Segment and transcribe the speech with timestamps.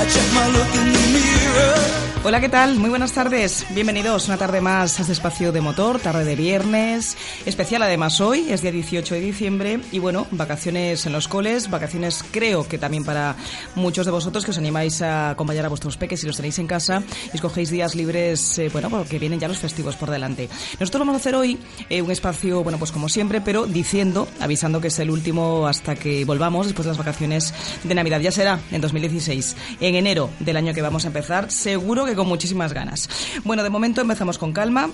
[0.00, 2.07] I check my look in the mirror.
[2.24, 2.74] Hola, ¿qué tal?
[2.80, 3.64] Muy buenas tardes.
[3.70, 7.16] Bienvenidos una tarde más a este espacio de motor, tarde de viernes.
[7.46, 12.24] Especial además hoy, es día 18 de diciembre y bueno, vacaciones en los coles, vacaciones
[12.32, 13.36] creo que también para
[13.76, 16.66] muchos de vosotros que os animáis a acompañar a vuestros peques si los tenéis en
[16.66, 20.48] casa y escogéis días libres, eh, bueno, porque vienen ya los festivos por delante.
[20.80, 21.56] Nosotros vamos a hacer hoy
[21.88, 25.94] eh, un espacio, bueno, pues como siempre, pero diciendo, avisando que es el último hasta
[25.94, 28.20] que volvamos después de las vacaciones de Navidad.
[28.20, 32.28] Ya será en 2016, en enero del año que vamos a empezar, seguro que con
[32.28, 33.08] muchísimas ganas.
[33.44, 34.90] Bueno, de momento empezamos con calma.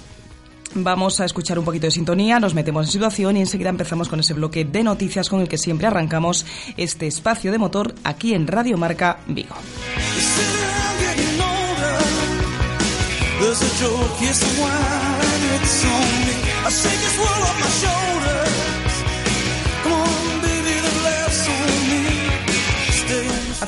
[0.76, 4.18] Vamos a escuchar un poquito de sintonía, nos metemos en situación y enseguida empezamos con
[4.18, 6.44] ese bloque de noticias con el que siempre arrancamos
[6.76, 9.54] este espacio de motor aquí en Radio Marca Vigo.
[17.84, 18.33] There's.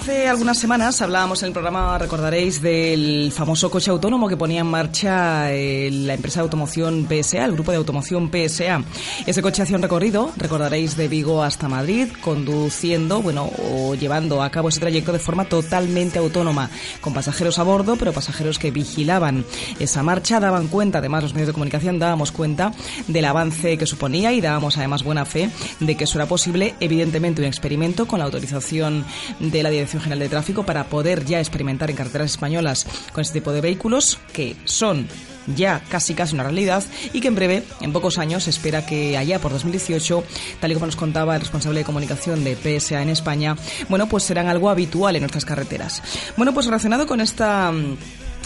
[0.06, 4.68] Hace algunas semanas hablábamos en el programa, recordaréis, del famoso coche autónomo que ponía en
[4.68, 8.84] marcha eh, la empresa de automoción PSA, el grupo de automoción PSA.
[9.26, 14.50] Ese coche hacía un recorrido, recordaréis, de Vigo hasta Madrid, conduciendo, bueno, o llevando a
[14.50, 16.70] cabo ese trayecto de forma totalmente autónoma,
[17.00, 19.44] con pasajeros a bordo, pero pasajeros que vigilaban
[19.80, 22.70] esa marcha, daban cuenta, además los medios de comunicación dábamos cuenta
[23.08, 25.50] del avance que suponía y dábamos además buena fe
[25.80, 29.04] de que eso era posible, evidentemente un experimento con la autorización
[29.40, 33.40] de la Dirección General de Tráfico para poder ya experimentar en carreteras españolas con este
[33.40, 35.08] tipo de vehículos que son
[35.54, 39.16] ya casi casi una realidad y que en breve, en pocos años, se espera que
[39.16, 40.24] allá por 2018,
[40.60, 43.56] tal y como nos contaba el responsable de comunicación de PSA en España,
[43.88, 46.02] bueno, pues serán algo habitual en nuestras carreteras.
[46.36, 47.96] Bueno, pues relacionado con esta mm,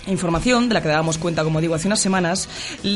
[0.07, 2.49] información de la que dábamos cuenta, como digo, hace unas semanas,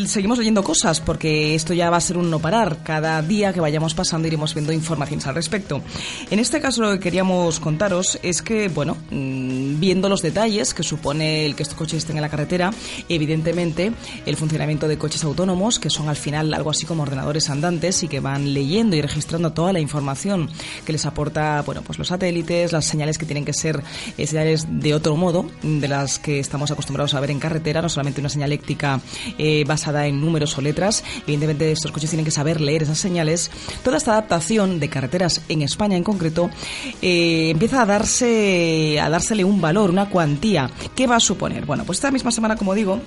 [0.07, 2.79] seguimos leyendo cosas porque esto ya va a ser un no parar.
[2.83, 5.83] Cada día que vayamos pasando iremos viendo informaciones al respecto.
[6.31, 10.83] En este caso lo que queríamos contaros es que, bueno, mm, viendo los detalles que
[10.83, 12.71] supone el que estos coches estén en la carretera,
[13.09, 13.93] evidentemente
[14.27, 18.09] el funcionamiento de coches autónomos, que son al final algo así como ordenadores andantes y
[18.09, 20.49] que van leyendo y registrando toda la información
[20.87, 23.83] que les aporta, bueno, pues los satélites, las señales que tienen que ser
[24.17, 27.89] eh, señales de otro modo, de las que estamos acostumbrados a ver en carretera, no
[27.89, 29.01] solamente una señal électrica
[29.37, 31.03] eh, basada en números o letras.
[31.23, 33.51] Evidentemente, estos coches tienen que saber leer esas señales.
[33.83, 36.51] Toda esta adaptación de carreteras en España en concreto
[37.03, 40.71] eh, empieza a darse a dársele un valor, una cuantía.
[40.95, 41.67] ¿Qué va a suponer?
[41.67, 43.01] Bueno, pues esta misma semana, como digo,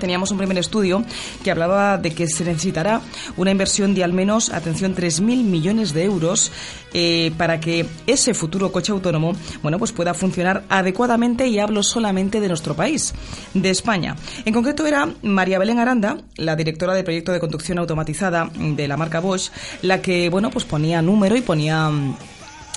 [0.00, 1.04] Teníamos un primer estudio
[1.42, 3.00] que hablaba de que se necesitará
[3.36, 6.50] una inversión de al menos, atención, 3.000 millones de euros
[6.94, 9.32] eh, para que ese futuro coche autónomo,
[9.62, 13.14] bueno, pues pueda funcionar adecuadamente y hablo solamente de nuestro país,
[13.54, 14.16] de España.
[14.44, 18.96] En concreto era María Belén Aranda, la directora del proyecto de conducción automatizada de la
[18.96, 19.50] marca Bosch,
[19.82, 22.16] la que, bueno, pues ponía número y ponía mm,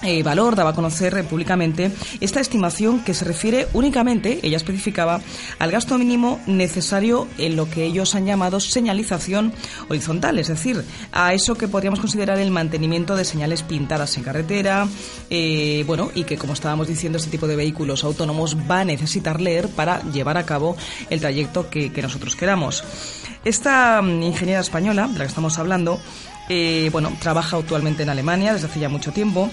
[0.03, 5.22] eh, valor daba a conocer públicamente esta estimación que se refiere únicamente, ella especificaba,
[5.57, 9.53] al gasto mínimo necesario en lo que ellos han llamado señalización
[9.89, 14.87] horizontal, es decir, a eso que podríamos considerar el mantenimiento de señales pintadas en carretera,
[15.29, 19.40] eh, bueno, y que como estábamos diciendo, este tipo de vehículos autónomos va a necesitar
[19.40, 20.75] leer para llevar a cabo
[21.09, 22.84] el trayecto que, que nosotros queramos.
[23.46, 25.99] Esta mm, ingeniera española, de la que estamos hablando,
[26.49, 29.49] eh, bueno, trabaja actualmente en Alemania desde hace ya mucho tiempo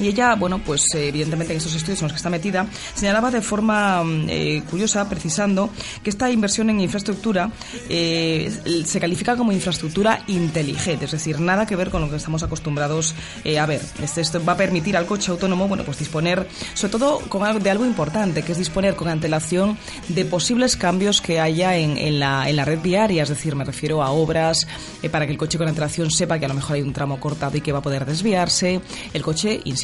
[0.00, 3.30] Y ella, bueno, pues eh, evidentemente en estos estudios en los que está metida, señalaba
[3.30, 5.70] de forma mm, eh, curiosa, precisando,
[6.02, 7.50] que esta inversión en infraestructura
[7.88, 12.42] eh, se califica como infraestructura inteligente, es decir, nada que ver con lo que estamos
[12.42, 13.80] acostumbrados eh, a ver.
[14.02, 17.70] Esto va a permitir al coche autónomo, bueno, pues disponer, sobre todo con algo, de
[17.70, 19.76] algo importante, que es disponer con antelación
[20.08, 23.64] de posibles cambios que haya en, en la, en la red viaria, es decir, me
[23.64, 24.66] refiero a obras
[25.02, 27.18] eh, para que el coche con antelación sepa que a lo mejor hay un tramo
[27.20, 28.80] cortado y que va a poder desviarse.
[29.12, 29.81] El coche, insisto,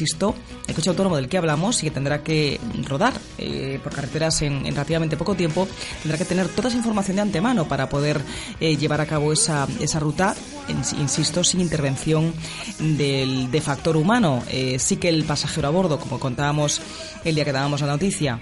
[0.67, 4.65] el coche autónomo del que hablamos y que tendrá que rodar eh, por carreteras en,
[4.65, 5.67] en relativamente poco tiempo,
[6.01, 8.21] tendrá que tener toda esa información de antemano para poder
[8.59, 10.35] eh, llevar a cabo esa, esa ruta,
[10.99, 12.33] insisto, sin intervención
[12.79, 14.43] del, de factor humano.
[14.49, 16.81] Eh, sí que el pasajero a bordo, como contábamos
[17.23, 18.39] el día que dábamos la noticia,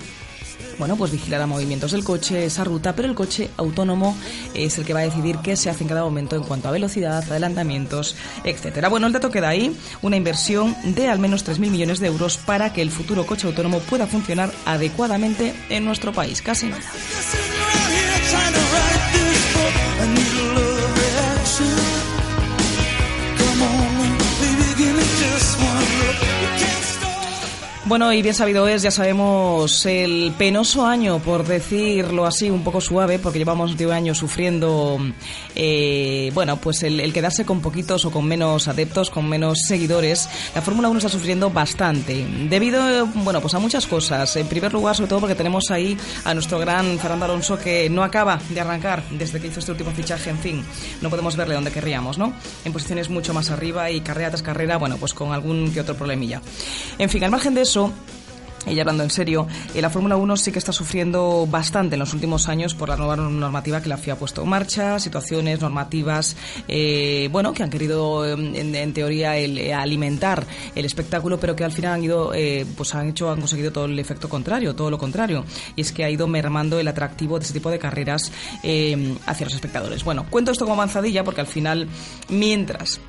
[0.78, 4.18] bueno, pues vigilará movimientos del coche, esa ruta, pero el coche autónomo
[4.54, 6.72] es el que va a decidir qué se hace en cada momento en cuanto a
[6.72, 8.90] velocidad, adelantamientos, etcétera.
[8.90, 12.74] Bueno, el dato queda ahí, una inversión de al menos 3.000 millones de euros para
[12.74, 16.42] que el futuro coche autónomo pueda funcionar adecuadamente en nuestro país.
[16.42, 16.84] Casi nada.
[27.88, 32.82] Bueno, y bien sabido es, ya sabemos, el penoso año, por decirlo así, un poco
[32.82, 35.00] suave, porque llevamos de un año sufriendo,
[35.56, 40.28] eh, bueno, pues el, el quedarse con poquitos o con menos adeptos, con menos seguidores.
[40.54, 44.36] La Fórmula 1 está sufriendo bastante, debido, bueno, pues a muchas cosas.
[44.36, 48.04] En primer lugar, sobre todo porque tenemos ahí a nuestro gran Fernando Alonso que no
[48.04, 50.66] acaba de arrancar desde que hizo este último fichaje, en fin,
[51.02, 52.34] no podemos verle donde querríamos, ¿no?
[52.66, 55.96] En posiciones mucho más arriba y carrera tras carrera, bueno, pues con algún que otro
[55.96, 56.42] problemilla.
[57.00, 57.77] En fin, al margen de eso,
[58.70, 62.00] y ya hablando en serio, eh, la Fórmula 1 sí que está sufriendo bastante en
[62.00, 65.62] los últimos años por la nueva normativa que la FIA ha puesto en marcha, situaciones
[65.62, 66.36] normativas,
[66.68, 70.46] eh, bueno, que han querido eh, en, teoría eh, alimentar
[70.76, 72.32] el espectáculo, pero que al final han ido,
[72.76, 75.46] pues han hecho, han conseguido todo el efecto contrario, todo lo contrario,
[75.76, 78.32] y es que ha ido mermando el atractivo de este tipo de carreras
[79.26, 80.04] hacia los espectadores.
[80.04, 81.88] Bueno, cuento esto como avanzadilla porque al final,
[82.30, 83.00] mientras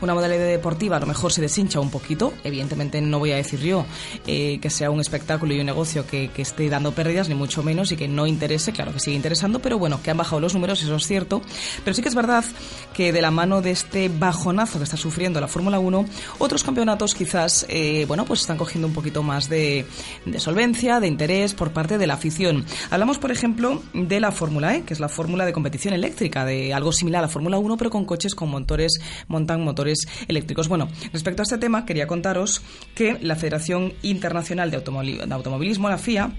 [0.00, 2.32] una modalidad deportiva a lo mejor se deshincha un poquito.
[2.44, 3.84] Evidentemente no voy a decir yo
[4.26, 7.62] eh, que sea un espectáculo y un negocio que, que esté dando pérdidas, ni mucho
[7.62, 10.54] menos, y que no interese, claro que sigue interesando, pero bueno, que han bajado los
[10.54, 11.42] números, eso es cierto.
[11.84, 12.44] Pero sí que es verdad
[12.94, 16.04] que de la mano de este bajonazo que está sufriendo la Fórmula 1,
[16.38, 19.86] otros campeonatos quizás, eh, bueno, pues están cogiendo un poquito más de,
[20.24, 22.64] de solvencia, de interés por parte de la afición.
[22.90, 26.72] Hablamos, por ejemplo, de la Fórmula E, que es la fórmula de competición eléctrica, de
[26.72, 29.87] algo similar a la Fórmula 1, pero con coches con motores, montan motores
[30.28, 30.68] eléctricos.
[30.68, 32.62] Bueno, respecto a este tema, quería contaros
[32.94, 36.32] que la Federación Internacional de Automovilismo, la FIA,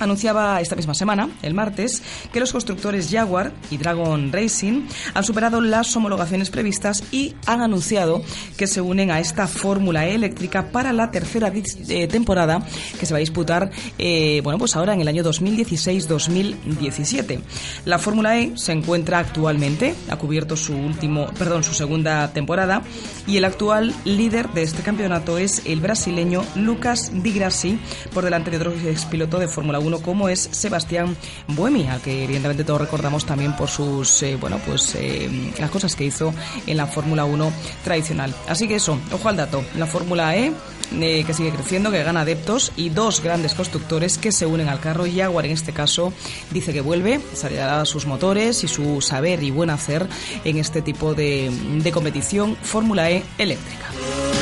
[0.00, 2.02] anunciaba esta misma semana, el martes,
[2.32, 8.22] que los constructores Jaguar y Dragon Racing han superado las homologaciones previstas y han anunciado
[8.56, 12.66] que se unen a esta fórmula eléctrica para la tercera eh, temporada
[12.98, 17.40] que se va a disputar, eh, bueno, pues ahora en el año 2016-2017.
[17.84, 22.82] La Fórmula E se encuentra actualmente, ha cubierto su último, perdón, su segunda temporada
[23.26, 27.78] y el actual líder de este campeonato es el brasileño Lucas Di Grassi,
[28.12, 31.16] por delante de otro expiloto de Fórmula 1 como es Sebastián
[31.48, 35.94] Buemi, al que evidentemente todos recordamos también por sus, eh, bueno, pues eh, las cosas
[35.94, 36.32] que hizo
[36.66, 37.52] en la Fórmula 1
[37.84, 38.34] tradicional.
[38.48, 40.52] Así que eso, ojo al dato, la Fórmula E
[40.92, 44.80] eh, que sigue creciendo, que gana adeptos y dos grandes constructores que se unen al
[44.80, 45.04] carro.
[45.04, 46.12] Jaguar en este caso
[46.50, 50.06] dice que vuelve, salirá sus motores y su saber y buen hacer
[50.44, 51.50] en este tipo de,
[51.82, 54.33] de competición Fórmula E eléctrica.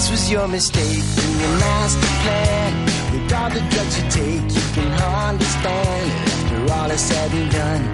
[0.00, 2.84] This was your mistake in your master plan.
[3.12, 6.10] With all the drugs you take, you can hardly stand.
[6.32, 7.92] After all is said and done,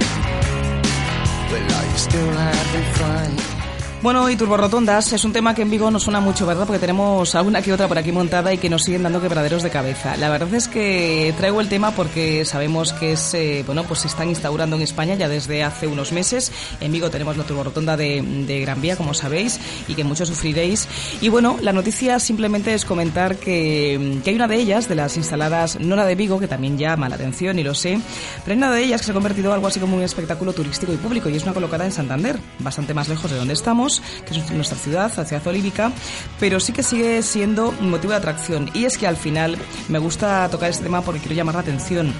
[1.50, 3.55] well, are you still having fun?
[4.02, 6.66] Bueno, y turborrotondas es un tema que en Vigo nos suena mucho, ¿verdad?
[6.66, 9.70] Porque tenemos alguna que otra por aquí montada y que nos siguen dando quebraderos de
[9.70, 10.16] cabeza.
[10.18, 14.08] La verdad es que traigo el tema porque sabemos que es, eh, bueno, pues se
[14.08, 16.52] están instaurando en España ya desde hace unos meses.
[16.80, 20.86] En Vigo tenemos la turborrotonda de, de Gran Vía, como sabéis, y que muchos sufriréis.
[21.22, 25.16] Y bueno, la noticia simplemente es comentar que, que hay una de ellas, de las
[25.16, 27.98] instaladas, no la de Vigo, que también llama la atención y lo sé,
[28.44, 30.52] pero hay una de ellas que se ha convertido en algo así como un espectáculo
[30.52, 33.95] turístico y público y es una colocada en Santander, bastante más lejos de donde estamos,
[34.26, 35.92] que es nuestra ciudad, la ciudad olívica,
[36.38, 38.70] pero sí que sigue siendo motivo de atracción.
[38.74, 39.56] Y es que al final
[39.88, 42.12] me gusta tocar este tema porque quiero llamar la atención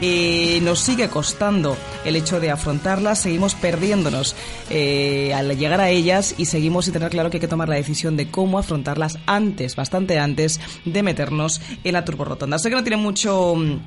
[0.00, 4.36] eh, nos sigue costando el hecho de afrontarlas, seguimos perdiéndonos
[4.68, 7.76] eh, al llegar a ellas y seguimos sin tener claro que hay que tomar la
[7.76, 12.58] decisión de cómo afrontarlas antes, bastante antes de meternos en la turborrotonda.
[12.58, 13.78] Sé que no tiene mucho, mm,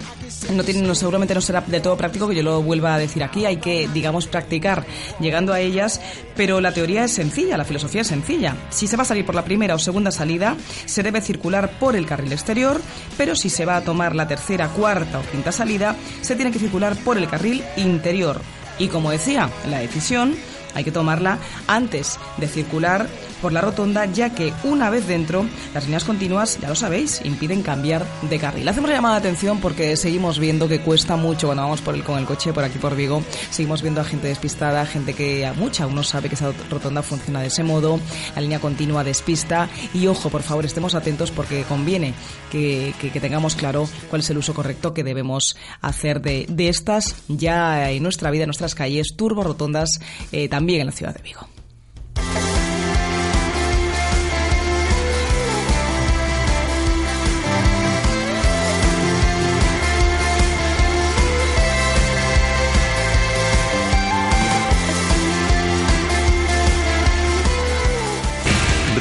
[0.51, 3.23] no tiene, no, seguramente no será de todo práctico que yo lo vuelva a decir
[3.23, 4.85] aquí, hay que, digamos, practicar
[5.19, 6.01] llegando a ellas,
[6.35, 8.55] pero la teoría es sencilla, la filosofía es sencilla.
[8.69, 10.55] Si se va a salir por la primera o segunda salida,
[10.85, 12.81] se debe circular por el carril exterior,
[13.17, 16.59] pero si se va a tomar la tercera, cuarta o quinta salida, se tiene que
[16.59, 18.41] circular por el carril interior.
[18.77, 20.35] Y como decía, la decisión
[20.75, 23.07] hay que tomarla antes de circular
[23.41, 27.61] por la rotonda, ya que una vez dentro, las líneas continuas, ya lo sabéis, impiden
[27.63, 28.67] cambiar de carril.
[28.67, 32.03] Hacemos la llamada de atención porque seguimos viendo que cuesta mucho cuando vamos por el,
[32.03, 33.23] con el coche por aquí por Vigo.
[33.49, 37.39] Seguimos viendo a gente despistada, gente que a mucha uno sabe que esa rotonda funciona
[37.39, 37.99] de ese modo,
[38.35, 39.69] la línea continua despista.
[39.93, 42.13] Y ojo, por favor, estemos atentos porque conviene
[42.51, 46.67] que, que- que tengamos claro cuál es el uso correcto que debemos hacer de, de
[46.67, 50.01] estas ya en nuestra vida, en nuestras calles, turbo rotondas,
[50.33, 51.39] eh, también en la ciudad de Vigo.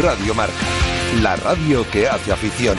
[0.01, 0.55] Radio Marca,
[1.23, 2.79] la radio que hace afición.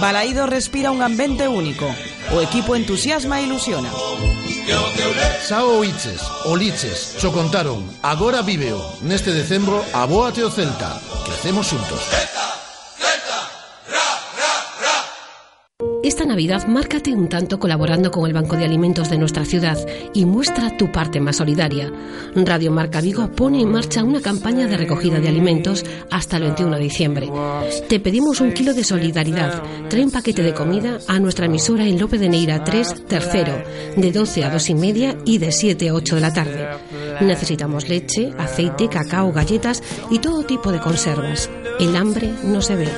[0.00, 1.86] Balaído respira un ambiente único.
[2.32, 3.90] O equipo entusiasma e ilusiona.
[5.44, 8.80] Sao Iches, Oliches, cho contaron, agora viveo.
[9.02, 10.96] Neste decembro, aboate o Celta.
[11.26, 12.00] Crecemos xuntos.
[16.02, 19.76] Esta Navidad márcate un tanto colaborando con el Banco de Alimentos de nuestra ciudad
[20.14, 21.92] y muestra tu parte más solidaria.
[22.34, 26.76] Radio Marca Vigo pone en marcha una campaña de recogida de alimentos hasta el 21
[26.76, 27.30] de diciembre.
[27.86, 29.62] Te pedimos un kilo de solidaridad.
[29.90, 33.62] Trae un paquete de comida a nuestra emisora en Lope de Neira 3, tercero,
[33.94, 36.68] de 12 a 2 y media y de 7 a 8 de la tarde.
[37.20, 41.50] Necesitamos leche, aceite, cacao, galletas y todo tipo de conservas.
[41.78, 42.88] El hambre no se ve,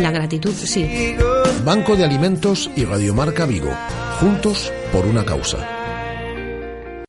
[0.00, 1.16] la gratitud sí.
[1.64, 3.70] Banco de Alimentos y Radiomarca Vigo.
[4.20, 5.58] Juntos por una causa.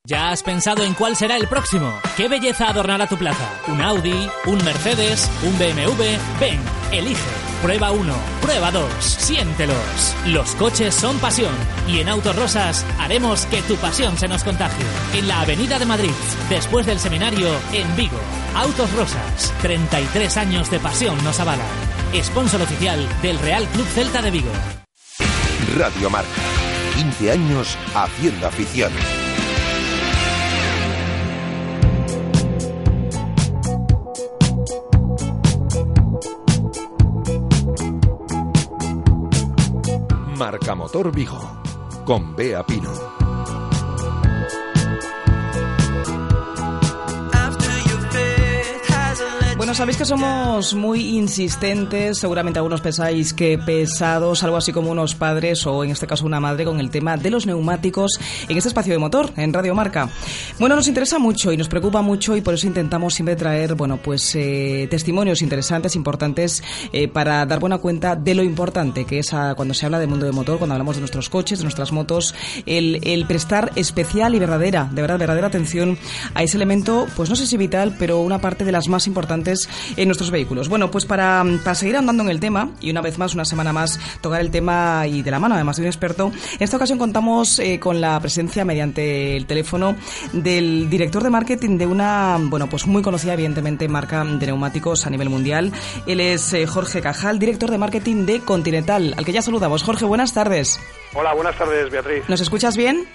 [0.05, 1.89] ¿Ya has pensado en cuál será el próximo?
[2.17, 3.49] ¿Qué belleza adornará tu plaza?
[3.67, 4.27] ¿Un Audi?
[4.45, 5.29] ¿Un Mercedes?
[5.43, 6.03] ¿Un BMW?
[6.41, 6.59] Ven,
[6.91, 7.21] elige.
[7.61, 10.13] Prueba uno, prueba dos, siéntelos.
[10.27, 11.53] Los coches son pasión
[11.87, 14.85] y en Autos Rosas haremos que tu pasión se nos contagie.
[15.13, 16.11] En la Avenida de Madrid,
[16.49, 18.19] después del seminario, en Vigo.
[18.55, 22.02] Autos Rosas, 33 años de pasión nos avalan.
[22.21, 24.51] Sponsor oficial del Real Club Celta de Vigo.
[25.75, 26.29] Radio Marca,
[26.95, 28.91] 15 años haciendo afición.
[40.37, 41.39] Marca Motor Vigo,
[42.05, 43.22] con Bea Pino.
[49.73, 55.65] Sabéis que somos muy insistentes, seguramente algunos pensáis que pesados, algo así como unos padres
[55.65, 58.93] o en este caso una madre con el tema de los neumáticos en este espacio
[58.93, 60.09] de motor, en Radio Marca.
[60.59, 63.97] Bueno, nos interesa mucho y nos preocupa mucho y por eso intentamos siempre traer, bueno,
[63.97, 66.63] pues eh, testimonios interesantes, importantes,
[66.93, 70.27] eh, para dar buena cuenta de lo importante que es cuando se habla del mundo
[70.27, 72.35] de motor, cuando hablamos de nuestros coches, de nuestras motos,
[72.67, 75.97] el, el prestar especial y verdadera, de verdad, verdadera atención
[76.35, 79.62] a ese elemento, pues no sé si vital, pero una parte de las más importantes
[79.95, 80.69] en nuestros vehículos.
[80.69, 83.73] Bueno, pues para, para seguir andando en el tema, y una vez más, una semana
[83.73, 86.97] más, tocar el tema y de la mano, además de un experto, en esta ocasión
[86.97, 89.95] contamos eh, con la presencia mediante el teléfono
[90.31, 95.09] del director de marketing de una, bueno, pues muy conocida, evidentemente, marca de neumáticos a
[95.09, 95.71] nivel mundial.
[96.05, 99.83] Él es eh, Jorge Cajal, director de marketing de Continental, al que ya saludamos.
[99.83, 100.79] Jorge, buenas tardes.
[101.13, 102.23] Hola, buenas tardes, Beatriz.
[102.27, 103.05] ¿Nos escuchas bien?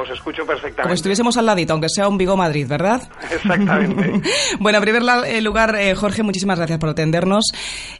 [0.00, 0.82] Os escucho perfectamente.
[0.82, 3.08] Como si estuviésemos al ladito, aunque sea un Vigo Madrid, ¿verdad?
[3.30, 4.20] Exactamente.
[4.60, 7.44] bueno, en primer eh, lugar, eh, Jorge, muchísimas gracias por atendernos,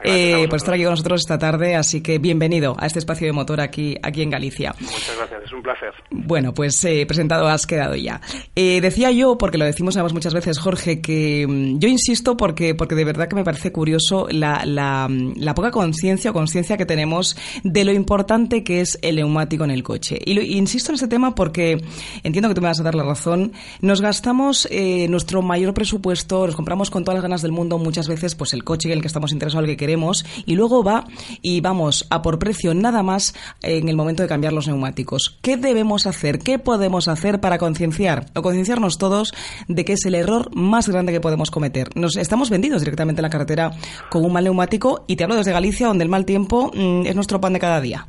[0.04, 3.32] eh, por estar aquí con nosotros esta tarde, así que bienvenido a este espacio de
[3.32, 4.74] motor aquí, aquí en Galicia.
[4.80, 5.92] Muchas gracias, es un placer.
[6.10, 8.20] Bueno, pues presentado has quedado ya.
[8.54, 12.94] Decía yo, porque lo decimos además muchas veces, Jorge, que mm, yo insisto porque, porque
[12.94, 16.86] de verdad que me parece curioso la, la, mm, la poca conciencia o conciencia que
[16.86, 20.18] tenemos de lo importante que es el neumático en el coche.
[20.24, 21.82] Y lo- insisto en este tema porque
[22.22, 23.52] entiendo que tú me vas a dar la razón.
[23.80, 28.08] Nos gastamos eh, nuestro mayor presupuesto, nos compramos con todas las ganas del mundo muchas
[28.08, 31.06] veces pues el coche en el que estamos interesados, el que queremos, y luego va
[31.42, 35.38] y vamos a por precio nada más en el momento de cambiar los neumáticos.
[35.42, 36.38] ¿Qué debemos hacer?
[36.38, 39.32] ¿Qué podemos hacer para concienciar o concienciarnos todos
[39.68, 41.96] de que es el error más grande que podemos cometer?
[41.96, 43.72] Nos estamos vendidos directamente en la carretera
[44.10, 47.14] con un mal neumático y te hablo desde Galicia, donde el mal tiempo mm, es
[47.14, 48.06] nuestro pan de cada día.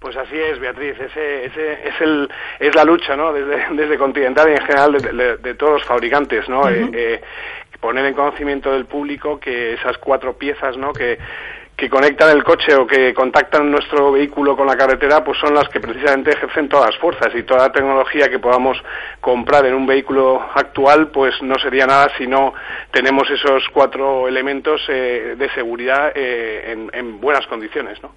[0.00, 0.94] Pues así es, Beatriz.
[1.00, 2.28] Ese, ese es, el,
[2.60, 3.32] es la lucha, ¿no?
[3.32, 6.68] Desde, desde Continental y en general de, de- de todos los fabricantes, ¿no?
[6.68, 7.20] Eh, eh,
[7.80, 10.92] poner en conocimiento del público que esas cuatro piezas, ¿no?
[10.92, 11.18] Que,
[11.78, 15.68] que conectan el coche o que contactan nuestro vehículo con la carretera, pues son las
[15.68, 18.76] que precisamente ejercen todas las fuerzas y toda la tecnología que podamos
[19.20, 22.52] comprar en un vehículo actual, pues no sería nada si no
[22.92, 28.10] tenemos esos cuatro elementos eh, de seguridad eh, en, en buenas condiciones, ¿no?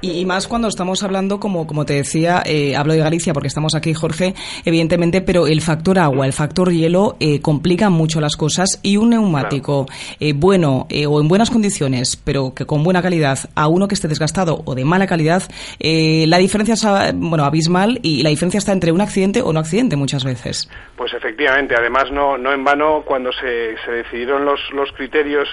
[0.00, 3.48] Y, y más cuando estamos hablando, como, como te decía, eh, hablo de Galicia porque
[3.48, 8.36] estamos aquí, Jorge, evidentemente, pero el factor agua, el factor hielo eh, complica mucho las
[8.36, 9.86] cosas y un neumático
[10.18, 14.08] eh, bueno o en buenas condiciones, pero que con buena calidad, a uno que esté
[14.08, 15.42] desgastado o de mala calidad,
[15.78, 19.60] eh, la diferencia es bueno, abismal y la diferencia está entre un accidente o no
[19.60, 20.70] accidente muchas veces.
[20.96, 25.48] Pues efectivamente, además no, no en vano cuando se, se decidieron los, los criterios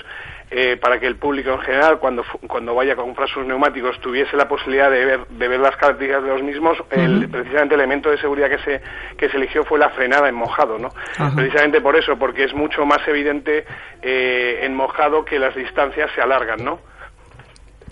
[0.51, 4.35] eh, para que el público en general, cuando, cuando vaya a comprar sus neumáticos, tuviese
[4.35, 8.09] la posibilidad de ver, de ver las características de los mismos, el, precisamente el elemento
[8.09, 8.81] de seguridad que se,
[9.15, 10.89] que se eligió fue la frenada en mojado, ¿no?
[11.35, 13.63] Precisamente por eso, porque es mucho más evidente
[14.01, 16.79] eh, en mojado que las distancias se alargan, ¿no?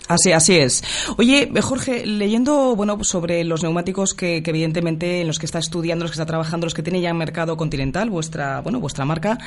[0.08, 0.82] Así, así es.
[1.18, 6.04] Oye, Jorge, leyendo bueno sobre los neumáticos que, que evidentemente en los que está estudiando,
[6.04, 9.38] los que está trabajando, los que tiene ya en mercado continental, vuestra bueno vuestra marca,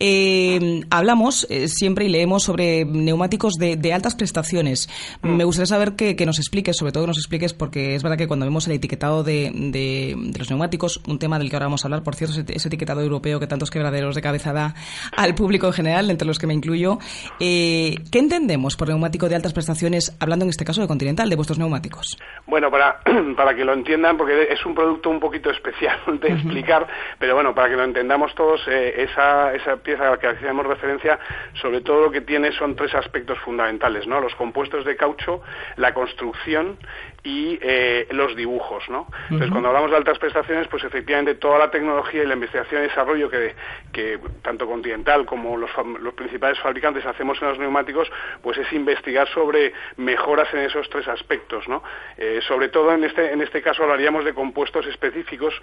[0.00, 4.88] eh, hablamos eh, siempre y leemos sobre neumáticos de, de altas prestaciones.
[5.22, 8.18] Me gustaría saber que, que nos expliques, sobre todo que nos expliques, porque es verdad
[8.18, 11.66] que cuando vemos el etiquetado de, de- de los neumáticos, un tema del que ahora
[11.66, 14.74] vamos a hablar, por cierto, ese etiquetado europeo que tantos quebraderos de cabeza da
[15.16, 16.98] al público en general, entre los que me incluyo,
[17.40, 21.36] eh, ¿qué entendemos por neumático de altas prestaciones, hablando en este caso de Continental, de
[21.36, 22.16] vuestros neumáticos?
[22.46, 23.00] Bueno, para,
[23.36, 26.86] para que lo entiendan, porque es un producto un poquito especial de explicar,
[27.18, 30.66] pero bueno, para que lo entendamos todos, eh, esa, esa pieza a la que hacemos
[30.66, 31.18] referencia,
[31.60, 34.20] sobre todo lo que tiene son tres aspectos fundamentales, ¿no?
[34.20, 35.42] Los compuestos de caucho,
[35.76, 36.78] la construcción
[37.22, 39.08] y eh, los dibujos, ¿no?
[39.24, 42.88] Entonces, cuando hablamos de altas prestaciones, pues efectivamente toda la tecnología y la investigación y
[42.88, 43.54] desarrollo que,
[43.92, 45.70] que tanto Continental como los,
[46.14, 48.10] principales fabricantes hacemos en los neumáticos,
[48.42, 51.82] pues es investigar sobre mejoras en esos tres aspectos, ¿no?
[52.16, 55.54] Eh, sobre todo en este, en este caso hablaríamos de compuestos específicos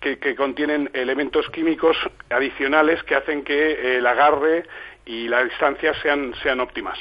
[0.00, 1.96] que, que contienen elementos químicos
[2.30, 4.64] adicionales que hacen que eh, el agarre
[5.06, 6.98] y la distancia sean, sean óptimas.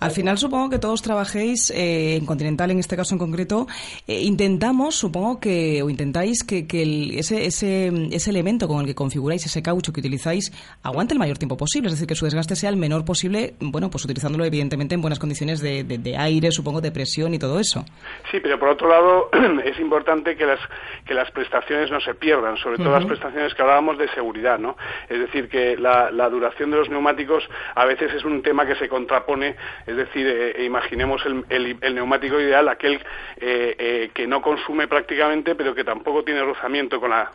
[0.00, 3.66] Al final supongo que todos trabajéis eh, en Continental, en este caso en concreto,
[4.06, 8.86] eh, intentamos, supongo que, o intentáis que, que el- ese, ese, ese elemento con el
[8.86, 10.52] que configuráis ese caucho que utilizáis
[10.82, 13.90] aguante el mayor tiempo posible, es decir, que su desgaste sea el menor posible, bueno,
[13.90, 17.58] pues utilizándolo evidentemente en buenas condiciones de, de- de aire, supongo, de presión y todo
[17.60, 17.84] eso.
[18.30, 19.30] Sí, pero por otro lado
[19.64, 20.60] es importante que las
[21.06, 24.76] que las prestaciones no se pierdan, sobre todo las prestaciones que hablábamos de seguridad, ¿no?
[25.08, 28.74] Es decir, que la, la duración de los neumáticos a veces es un tema que
[28.76, 29.55] se contrapone,
[29.86, 32.94] es decir, eh, imaginemos el, el- el neumático ideal, aquel
[33.38, 37.30] eh, eh, que no consume prácticamente, pero que tampoco tiene rozamiento con la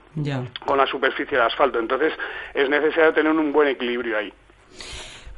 [0.66, 1.80] con la superficie del asfalto.
[1.80, 2.14] Entonces
[2.54, 4.34] es necesario tener un buen equilibrio ahí.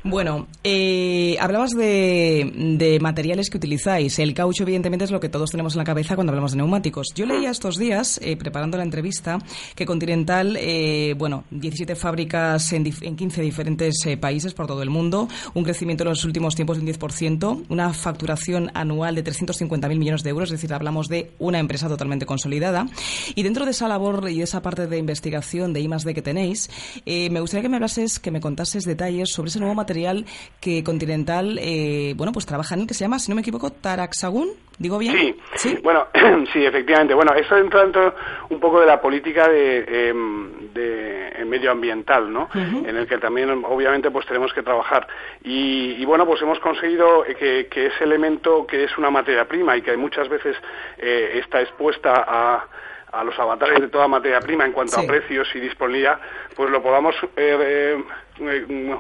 [0.06, 4.20] Bueno, eh, hablabas de, de materiales que utilizáis.
[4.20, 7.08] El caucho, evidentemente, es lo que todos tenemos en la cabeza cuando hablamos de neumáticos.
[7.16, 9.40] Yo leía estos días, eh, preparando la entrevista,
[9.76, 14.90] que Continental, eh, bueno, 17 fábricas en, en 15 diferentes eh, países por todo el
[14.90, 19.98] mundo, un crecimiento en los últimos tiempos de un 10%, una facturación anual de 350.000
[19.98, 22.88] millones de euros, es decir, hablamos de una empresa totalmente consolidada.
[23.36, 26.70] Y dentro de esa labor y de esa parte de investigación de I+D que tenéis,
[27.06, 29.93] eh, me gustaría que me hablases, que me contases detalles sobre ese nuevo material
[30.60, 33.72] que Continental, eh, bueno, pues trabaja en el que se llama, si no me equivoco,
[33.72, 34.50] Taraxagun.
[34.80, 35.36] ¿Digo bien?
[35.56, 36.08] Sí, bueno,
[36.54, 37.14] sí, efectivamente.
[37.14, 38.16] Bueno, eso entra dentro
[38.50, 42.50] un poco de la política de, em, de eh, medioambiental, ¿no?
[42.56, 45.08] En el que también, obviamente, pues tenemos que trabajar.
[45.44, 49.48] Y, y, bueno, pues hemos conseguido eh, que, que ese elemento que es una materia
[49.48, 50.58] prima y que muchas veces
[50.98, 52.66] eh, está expuesta a
[53.14, 55.06] a los avatares de toda materia prima en cuanto Sí.
[55.06, 56.20] a precios y disponibilidad,
[56.56, 57.96] pues lo podamos eh,
[58.40, 58.98] eh,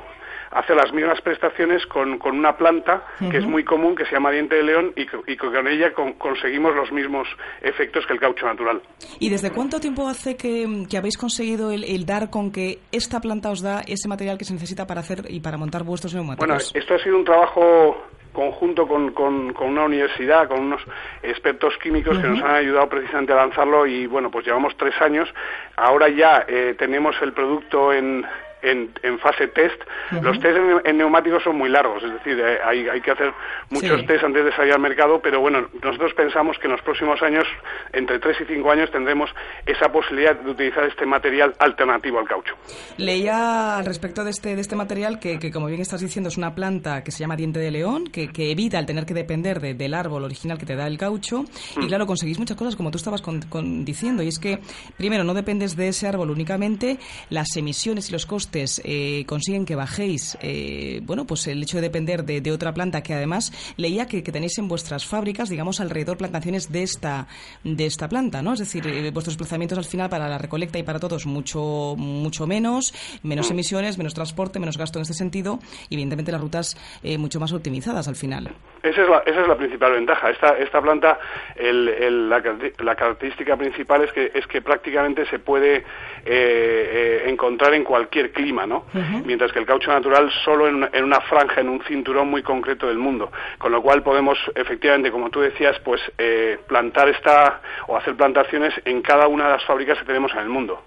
[0.55, 4.31] hacer las mismas prestaciones con, con una planta que es muy común, que se llama
[4.31, 7.27] diente de león, y, y con ella con- conseguimos los mismos
[7.61, 8.81] efectos que el caucho natural.
[9.19, 13.19] ¿Y desde cuánto tiempo hace que, que habéis conseguido el, el dar con que esta
[13.19, 16.47] planta os da ese material que se necesita para hacer y para montar vuestros neumáticos?
[16.47, 17.97] Bueno, esto ha sido un trabajo
[18.33, 20.81] conjunto con, con- con una universidad, con unos
[21.21, 25.29] expertos químicos que nos han ayudado precisamente a lanzarlo y bueno, pues llevamos tres años.
[25.77, 28.25] Ahora ya eh, tenemos el producto en,
[28.63, 29.79] en, en fase test.
[30.11, 30.23] Ujú.
[30.23, 33.31] Los test en, en neumáticos son muy largos, es decir, eh, hay, hay que hacer
[33.69, 34.07] muchos Sí.
[34.07, 37.45] test antes de salir al mercado, pero bueno, nosotros pensamos que en los próximos años,
[37.91, 39.29] entre tres y cinco años, tendremos
[39.65, 42.55] esa posibilidad de utilizar este material alternativo al caucho.
[42.97, 46.37] Leía al respecto de este, de este material que, que, como bien estás diciendo, es
[46.37, 49.59] una planta que se llama diente de león, que, que evita el tener que depender
[49.59, 51.43] de- del árbol original que te da el caucho.
[51.81, 54.23] Y claro, conseguís muchas cosas, como tú estabas con- con- diciendo.
[54.23, 54.59] Y es que,
[54.97, 56.97] primero, no dependes de ese árbol únicamente.
[57.29, 61.81] Las emisiones y los costes eh, consiguen que bajéis, eh, bueno, pues el hecho de
[61.83, 65.79] depender de, de otra planta que además leía que, que tenéis en vuestras fábricas, digamos,
[65.79, 67.27] alrededor plantaciones de esta,
[67.63, 68.53] de esta planta, ¿no?
[68.53, 72.45] Es decir, eh, vuestros desplazamientos al final para la recolecta y para todos mucho, mucho
[72.47, 77.17] menos, menos emisiones, menos transporte, menos gasto en este sentido y evidentemente las rutas eh,
[77.17, 78.51] mucho más optimizadas al final.
[78.83, 80.29] Esa es la, esa es la principal ventaja.
[80.29, 81.17] Esta, esta planta,
[81.55, 82.41] el- el- la,
[82.79, 85.83] la característica principal es que, es que prácticamente se puede eh,
[86.25, 88.85] eh, encontrar en cualquier clima, ¿no?
[89.25, 92.43] Mientras que el caucho natural solo en, una- en una franja, en un cinturón muy
[92.43, 93.31] concreto del mundo.
[93.57, 98.73] Con lo cual podemos, efectivamente, como tú decías, pues eh, plantar esta o hacer plantaciones
[98.85, 100.81] en cada una de las fábricas que tenemos en el mundo.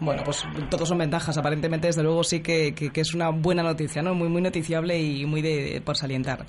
[0.00, 1.36] Bueno, pues todos son ventajas.
[1.36, 4.14] Aparentemente, desde luego, sí que, que- que es una buena noticia, ¿no?
[4.14, 6.46] Muy, muy noticiable y muy de, por salientar.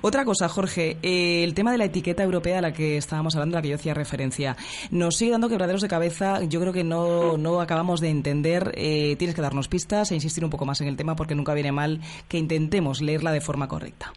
[0.00, 3.56] Otra cosa, Jorge, eh, el tema de la etiqueta europea a la que estábamos hablando,
[3.56, 4.56] a la que yo hacía referencia,
[4.90, 6.42] nos sigue dando quebraderos de cabeza.
[6.44, 8.72] Yo creo que no, no acabamos de entender.
[8.76, 11.52] Eh, tienes que darnos pistas e insistir un poco más en el tema porque nunca
[11.52, 14.12] viene mal que intentemos leerla de forma correcta.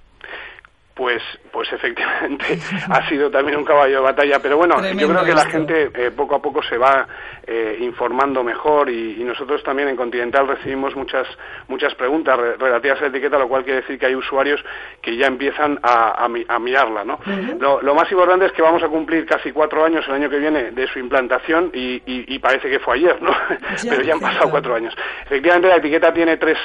[0.97, 2.57] Pues, pues efectivamente
[2.89, 5.91] ha sido también un caballo de batalla, pero bueno, Tremendo yo creo que la gente
[5.93, 7.07] eh, poco a poco se va
[7.45, 11.27] eh, informando mejor y, y nosotros también en Continental recibimos muchas
[11.67, 14.59] muchas preguntas re- relativas a la etiqueta, lo cual quiere decir que hay usuarios
[15.01, 17.19] que ya empiezan a, a mi- a mirarla, ¿no?
[17.59, 20.39] lo, lo más importante es que vamos a cumplir casi cuatro años el año que
[20.39, 23.29] viene de su implantación y, y- y parece que fue ayer, ¿no?
[23.83, 24.95] Ya, pero ya han pasado cuatro años.
[25.25, 26.57] Efectivamente la etiqueta tiene tres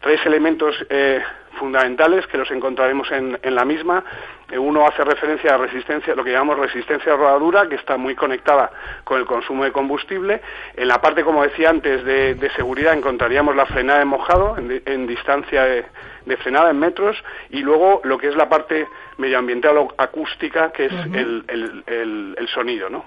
[0.00, 1.20] tres elementos eh,
[1.58, 4.02] fundamentales que los encontraremos en, en la misma.
[4.50, 8.14] Eh, Uno hace referencia a resistencia, lo que llamamos resistencia a rodadura, que está muy
[8.14, 8.70] conectada
[9.04, 10.40] con el consumo de combustible.
[10.76, 14.68] En la parte, como decía antes, de, de seguridad encontraríamos la frenada en mojado, en,
[14.68, 15.84] di- en distancia de,
[16.24, 20.86] de frenada en metros, y luego lo que es la parte medioambiental o acústica, que
[20.86, 23.04] es el, el- el- el sonido, ¿no?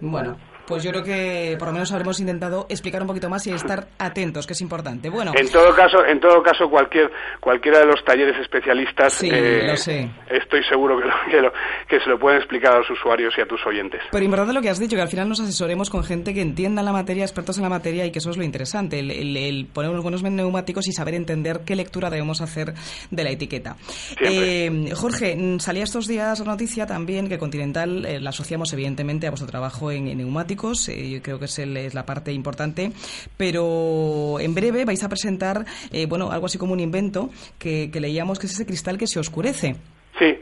[0.00, 0.36] Bueno.
[0.66, 3.86] Pues yo creo que por lo menos habremos intentado explicar un poquito más y estar
[3.98, 5.10] atentos, que es importante.
[5.10, 9.64] Bueno, En todo caso, en todo caso, cualquier cualquiera de los talleres especialistas, Sí, eh,
[9.66, 10.08] lo sé.
[10.30, 11.52] estoy seguro que, lo- que, lo-
[11.88, 14.00] que se lo pueden explicar a los usuarios y a tus oyentes.
[14.10, 16.82] Pero importante lo que has dicho, que al final nos asesoremos con gente que entienda
[16.82, 19.66] la materia, expertos en la materia, y que eso es lo interesante, el, el- el
[19.66, 22.72] poner unos buenos neumáticos y saber entender qué lectura debemos hacer
[23.10, 23.76] de la etiqueta.
[24.20, 29.26] Eh, Jorge, mm, salía estos días la noticia también que Continental eh, la asociamos evidentemente
[29.26, 30.53] a vuestro trabajo en, en neumáticos,
[30.88, 32.92] eh, yo creo que es, el- es la parte importante,
[33.36, 38.00] pero en breve vais a presentar, eh, bueno, algo así como un invento que, que
[38.00, 39.76] leíamos que es ese cristal que se oscurece.
[40.18, 40.38] Sí.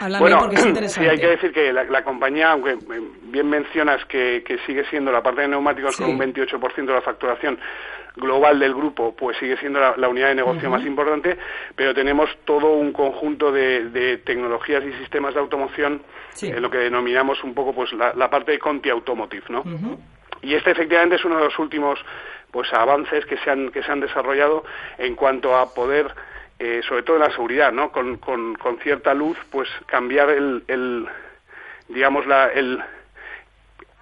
[0.00, 1.10] Háblame bueno, porque es sí, interesante.
[1.10, 5.10] hay que decir que la, la compañía, aunque eh, bien mencionas que, que sigue siendo
[5.10, 7.58] la parte de neumáticos con un 28% de la facturación
[8.16, 11.36] global del grupo, pues sigue siendo la, la unidad de negocio más importante,
[11.74, 16.02] pero tenemos todo un conjunto de, de tecnologías y sistemas de automoción,
[16.42, 19.62] en lo que denominamos un poco pues la, la parte de Conti Automotive, ¿no?
[20.42, 21.98] Y este efectivamente es uno de los últimos
[22.50, 24.64] pues avances que se han que se han desarrollado
[24.98, 26.14] en cuanto a poder
[26.58, 27.90] eh, sobre todo en la seguridad, ¿no?
[27.90, 31.06] Con, con, con cierta luz, pues cambiar el, el
[31.88, 32.82] digamos la el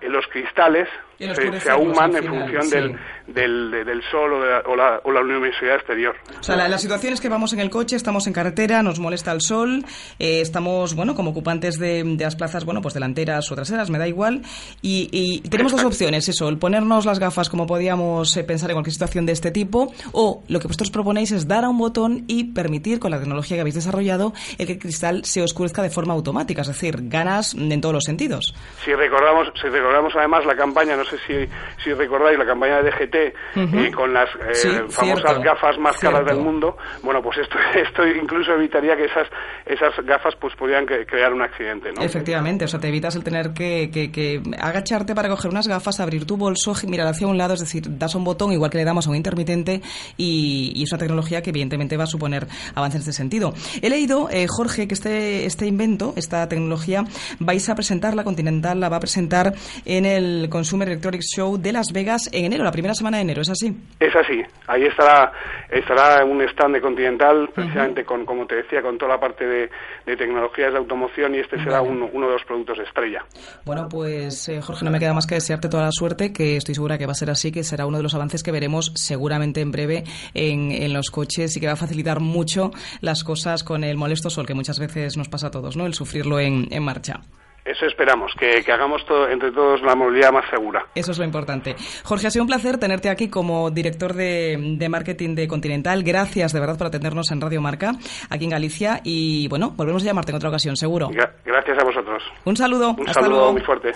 [0.02, 2.70] los cristales se, se ahuman en función sí.
[2.70, 2.96] del,
[3.26, 6.14] del, de- del sol o, de la, o, la, o la luminosidad exterior.
[6.38, 8.98] O sea, la, la situación es que vamos en el coche, estamos en carretera, nos
[8.98, 9.84] molesta el sol,
[10.18, 13.98] eh, estamos, bueno, como ocupantes de, de las plazas, bueno, pues delanteras o traseras, me
[13.98, 14.42] da igual.
[14.82, 18.74] Y, y tenemos dos opciones, eso, el ponernos las gafas como podíamos eh, pensar en
[18.74, 22.24] cualquier situación de este tipo, o lo que vosotros proponéis es dar a un botón
[22.26, 25.90] y permitir, con la tecnología que habéis desarrollado, el que el cristal se oscurezca de
[25.90, 28.54] forma automática, es decir, ganas en todos los sentidos.
[28.84, 32.90] Si recordamos, si recordamos además la campaña, no sé si, si recordáis, la campaña de
[32.90, 33.14] DGT
[33.56, 36.76] eh, con las eh, Sí, famosas cierto, gafas más caras del mundo.
[37.02, 39.28] Bueno, pues esto, esto incluso evitaría que esas,
[39.66, 42.02] esas gafas pues pudieran cre- crear un accidente, ¿no?
[42.02, 46.00] Efectivamente, o sea, te evitas el tener que, que- que agacharte para coger unas gafas,
[46.00, 48.78] abrir tu bolso, mirar hacia un lado, es decir, das a un botón igual que
[48.78, 49.80] le damos a un intermitente
[50.16, 53.52] y, y es una tecnología que evidentemente va a suponer avances en este sentido.
[53.82, 57.04] He leído, eh, Jorge, que este, este invento, esta tecnología,
[57.40, 61.92] vais a presentarla, Continental la va a presentar en el Consumer Electronics Show de Las
[61.92, 63.76] Vegas en enero, la primera semana de enero, ¿es así?
[64.00, 65.32] Es así, ahí estará,
[65.70, 69.70] estará un stand de Continental, precisamente con, como te decía, con toda la parte de,
[70.06, 71.90] de tecnologías de automoción y este será Vale.
[71.92, 73.24] uno, uno de los productos estrella.
[73.64, 76.74] Bueno, pues eh, Jorge, no me queda más que desearte toda la suerte, que estoy
[76.74, 79.60] segura que va a ser así, que será uno de los avances que veremos seguramente
[79.60, 80.04] en breve
[80.34, 84.30] en, en los coches y que va a facilitar mucho las cosas con el molesto
[84.30, 85.86] sol que muchas veces nos pasa a todos, ¿no?
[85.86, 87.20] El sufrirlo en, en marcha.
[87.64, 90.86] Eso esperamos, que, que hagamos todo, entre todos la movilidad más segura.
[90.94, 91.74] Eso es lo importante.
[92.04, 96.02] Jorge, ha sido un placer tenerte aquí como director de, de marketing de Continental.
[96.02, 97.92] Gracias de verdad por atendernos en Radio Marca,
[98.28, 99.00] aquí en Galicia.
[99.02, 101.08] Y bueno, volvemos a llamarte en otra ocasión, seguro.
[101.08, 102.22] Gra- gracias a vosotros.
[102.44, 102.90] Un saludo.
[102.98, 103.52] Un Hasta saludo luego.
[103.52, 103.92] muy fuerte.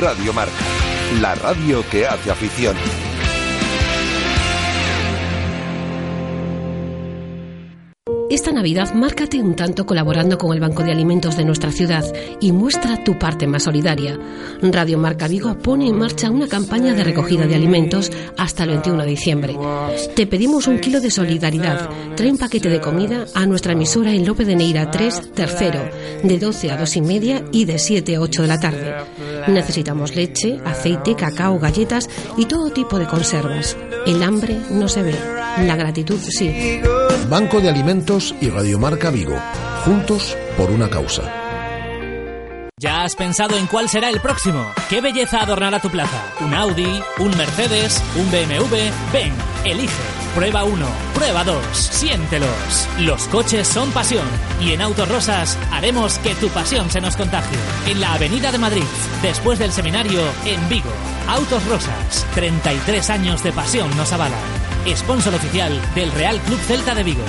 [0.00, 0.52] Radio Marca,
[1.20, 2.76] la radio que hace afición.
[8.30, 12.04] Esta Navidad márcate un tanto colaborando con el Banco de Alimentos de nuestra ciudad
[12.40, 14.18] y muestra tu parte más solidaria.
[14.62, 19.02] Radio Marca Vigo pone en marcha una campaña de recogida de alimentos hasta el 21
[19.02, 19.56] de diciembre.
[20.16, 21.90] Te pedimos un kilo de solidaridad.
[22.16, 25.80] Trae un paquete de comida a nuestra emisora en Lope de Neira 3, tercero,
[26.22, 28.94] de 12 a 2 y media y de 7 a 8 de la tarde.
[29.48, 32.08] Necesitamos leche, aceite, cacao, galletas
[32.38, 33.76] y todo tipo de conservas.
[34.06, 35.14] El hambre no se ve,
[35.58, 36.80] la gratitud sí.
[37.28, 39.36] Banco de Alimentos y Radiomarca Vigo.
[39.84, 41.22] Juntos por una causa.
[42.76, 44.72] ¿Ya has pensado en cuál será el próximo?
[44.90, 46.22] ¿Qué belleza adornará tu plaza?
[46.40, 47.02] ¿Un Audi?
[47.18, 48.02] ¿Un Mercedes?
[48.16, 48.74] ¿Un BMW?
[49.12, 49.32] Ven,
[49.64, 49.92] elige.
[50.34, 52.88] Prueba uno, prueba dos, siéntelos.
[52.98, 54.26] Los coches son pasión
[54.60, 57.56] y en Autos Rosas haremos que tu pasión se nos contagie.
[57.86, 58.82] En la Avenida de Madrid,
[59.22, 60.90] después del seminario en Vigo.
[61.28, 64.63] Autos Rosas, 33 años de pasión nos avalan.
[64.94, 67.24] Sponsor oficial del Real Club Celta de Vigo.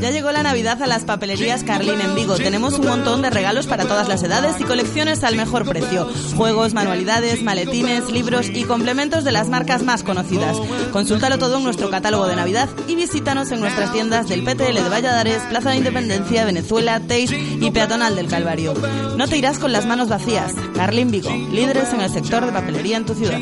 [0.00, 2.36] Ya llegó la Navidad a las papelerías Carlín en Vigo.
[2.36, 6.06] Tenemos un montón de regalos para todas las edades y colecciones al mejor precio.
[6.36, 10.58] Juegos, manualidades, maletines, libros y complementos de las marcas más conocidas.
[10.92, 14.88] Consúltalo todo en nuestro catálogo de Navidad y visítanos en nuestras tiendas del PTL de
[14.90, 18.74] Valladares, Plaza de Independencia, Venezuela, Teix y Peatonal del Calvario.
[19.16, 20.52] No te irás con las manos vacías.
[20.74, 23.40] Carlín Vigo, líderes en el sector de papelería en tu ciudad.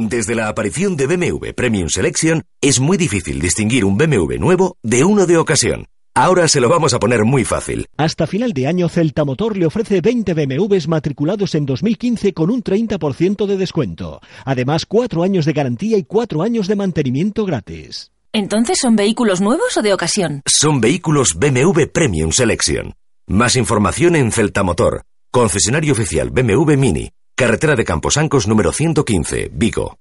[0.00, 5.02] Desde la aparición de BMW Premium Selection, es muy difícil distinguir un BMW nuevo de
[5.02, 5.86] uno de ocasión.
[6.14, 7.84] Ahora se lo vamos a poner muy fácil.
[7.96, 12.62] Hasta final de año, Celta Motor le ofrece 20 BMWs matriculados en 2015 con un
[12.62, 14.20] 30% de descuento.
[14.44, 18.12] Además, 4 años de garantía y 4 años de mantenimiento gratis.
[18.32, 20.42] ¿Entonces son vehículos nuevos o de ocasión?
[20.46, 22.94] Son vehículos BMW Premium Selection.
[23.26, 29.96] Más información en Celta Motor, concesionario oficial BMW Mini, carretera de Camposancos número 115, Vigo.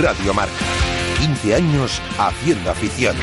[0.00, 0.54] Radio Marca,
[1.18, 3.16] 15 años haciendo afición.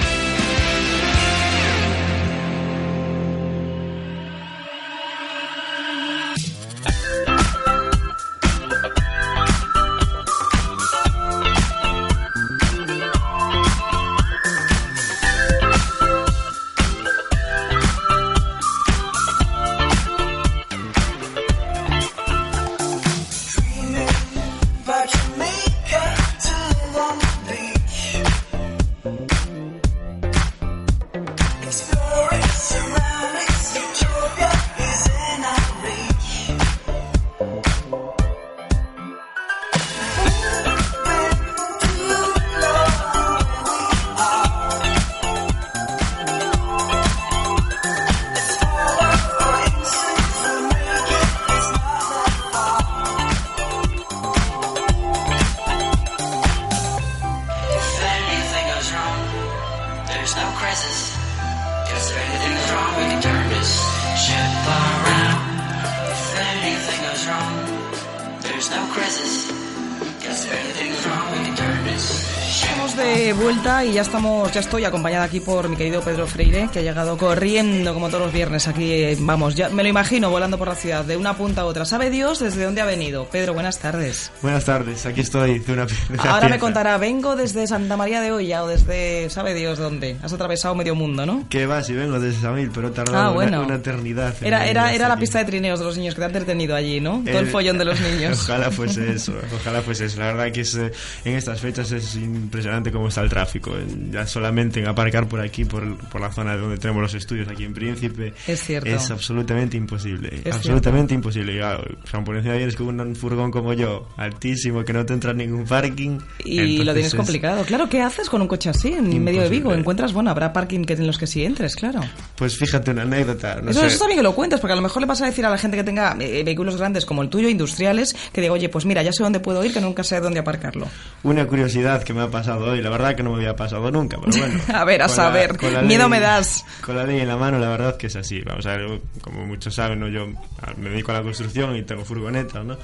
[74.60, 78.34] Estoy acompañada aquí por mi querido Pedro Freire, que ha llegado corriendo como todos los
[78.34, 81.66] viernes aquí, vamos, ya me lo imagino volando por la ciudad de una punta a
[81.66, 81.86] otra.
[81.86, 83.26] ¿Sabe Dios desde dónde ha venido?
[83.30, 84.32] Pedro, buenas tardes.
[84.42, 86.60] Buenas tardes, aquí estoy de una, de una Ahora me pieza.
[86.60, 90.18] contará, vengo desde Santa María de Olla o desde, ¿sabe Dios dónde?
[90.24, 91.46] Has atravesado medio mundo, ¿no?
[91.50, 93.62] Que va, si vengo desde Samil, pero he tardado Ah, una- bueno.
[93.64, 94.34] una, eternidad.
[94.42, 95.22] en Era, era, era la aquí.
[95.22, 97.24] pista de trineos de los niños que te han entretenido allí, ¿no?
[97.26, 98.40] Todo el follón de los niños.
[98.44, 100.20] Ojalá fuese eso, ojalá fuese eso.
[100.20, 100.92] La verdad que es, eh,
[101.26, 103.72] en estas fechas es impresionante cómo está el tráfico.
[104.12, 107.66] Ya solamente en aparcar por aquí, por, por la zona donde tenemos los estudios aquí
[107.66, 108.88] en Príncipe, Es cierto.
[108.90, 110.42] es absolutamente imposible.
[110.46, 111.54] Es absolutamente imposible.
[111.54, 115.14] Y, claro, San por encima vienes con un furgón como yo, altísimo, que no te
[115.14, 116.20] entra en ningún parking.
[116.46, 117.64] Y entonces lo tienes es- complicado.
[117.66, 119.74] Claro, ¿qué haces con un coche así en medio de Vigo?
[119.74, 122.00] Encuentras, bueno, habrá parking que, en los que sí entres, claro.
[122.38, 123.60] Pues fíjate una anécdota.
[123.62, 123.88] No eso, sé.
[123.88, 125.50] eso está bien que lo cuentes, porque a lo mejor le pasa a decir a
[125.50, 128.86] la gente que tenga eh, vehículos grandes como el tuyo, industriales, que diga, oye, pues
[128.86, 130.88] mira, ya sé dónde puedo ir, que nunca sé dónde aparcarlo.
[131.24, 134.18] Una curiosidad que me ha pasado hoy, la verdad que no me había pasado nunca,
[134.20, 134.62] pero bueno.
[134.74, 136.66] A ver, a saber, la miedo ley- me das.
[136.82, 138.42] Con la ley en la mano, la verdad que es así.
[138.42, 140.08] Vamos a ver, como muchos saben, ¿no?
[140.08, 140.28] yo
[140.62, 142.78] ah, me dedico a la construcción y tengo furgonetas, ¿no?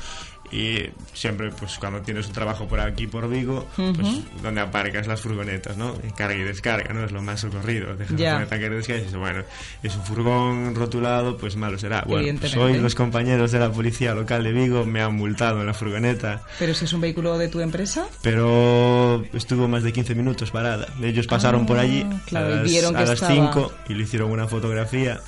[0.54, 4.24] Y siempre, pues cuando tienes un trabajo por aquí, por Vigo, pues Ujú.
[4.44, 5.96] donde aparcas las furgonetas, ¿no?
[6.16, 7.06] Carga y descarga, ¿no?
[7.06, 7.96] Es lo más socorrido.
[7.96, 8.34] Dejas Ya.
[8.40, 9.44] la furgoneta y descarga y dices, bueno,
[9.82, 12.04] es un furgón rotulado, pues malo será.
[12.06, 15.66] Bueno, pues hoy los compañeros de la policía local de Vigo me han multado en
[15.66, 20.14] la furgoneta Pero si es un vehículo de tu empresa, pero estuvo más de 15
[20.14, 20.88] minutos parada.
[21.02, 23.34] Ellos pasaron Ah, por allí claro, a las, vieron a que las estaba.
[23.34, 25.20] 5 y le hicieron una fotografía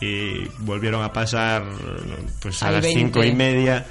[0.00, 1.64] y volvieron a pasar
[2.40, 3.00] pues a Hay las 20.
[3.00, 3.86] 5 y media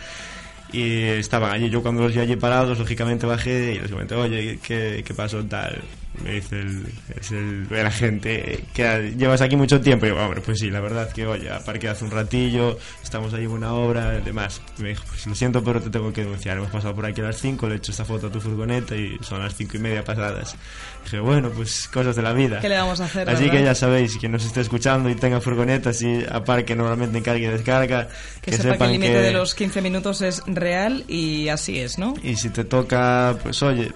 [0.71, 1.69] y estaban allí.
[1.69, 5.43] Yo cuando los vi allí parados, lógicamente bajé y les comenté, oye, ¿qué, qué pasó
[5.45, 5.81] tal?
[6.23, 6.85] Me dice el,
[7.19, 10.05] es el, el agente, que llevas aquí mucho tiempo.
[10.05, 13.43] Y yo, hombre, pues sí, la verdad que, oye, aparqué hace un ratillo, estamos ahí
[13.43, 14.61] en una obra, demás.
[14.77, 16.57] Me dijo, pues lo siento, pero te tengo que denunciar.
[16.57, 18.95] Hemos pasado por aquí a las 5, le he hecho esta foto a tu furgoneta
[18.95, 20.55] y son las 5 y media pasadas.
[21.03, 22.59] Dije, bueno, pues cosas de la vida.
[22.59, 23.29] ¿qué le vamos a hacer?
[23.29, 23.57] Así verdad?
[23.57, 27.47] que ya sabéis, quien nos esté escuchando y tenga furgonetas y aparque normalmente en carga
[27.47, 28.07] y descarga,
[28.41, 32.13] Que, sepa que el límite de los 15 minutos es real y así es, ¿no?
[32.23, 33.91] y si te toca, pues oye,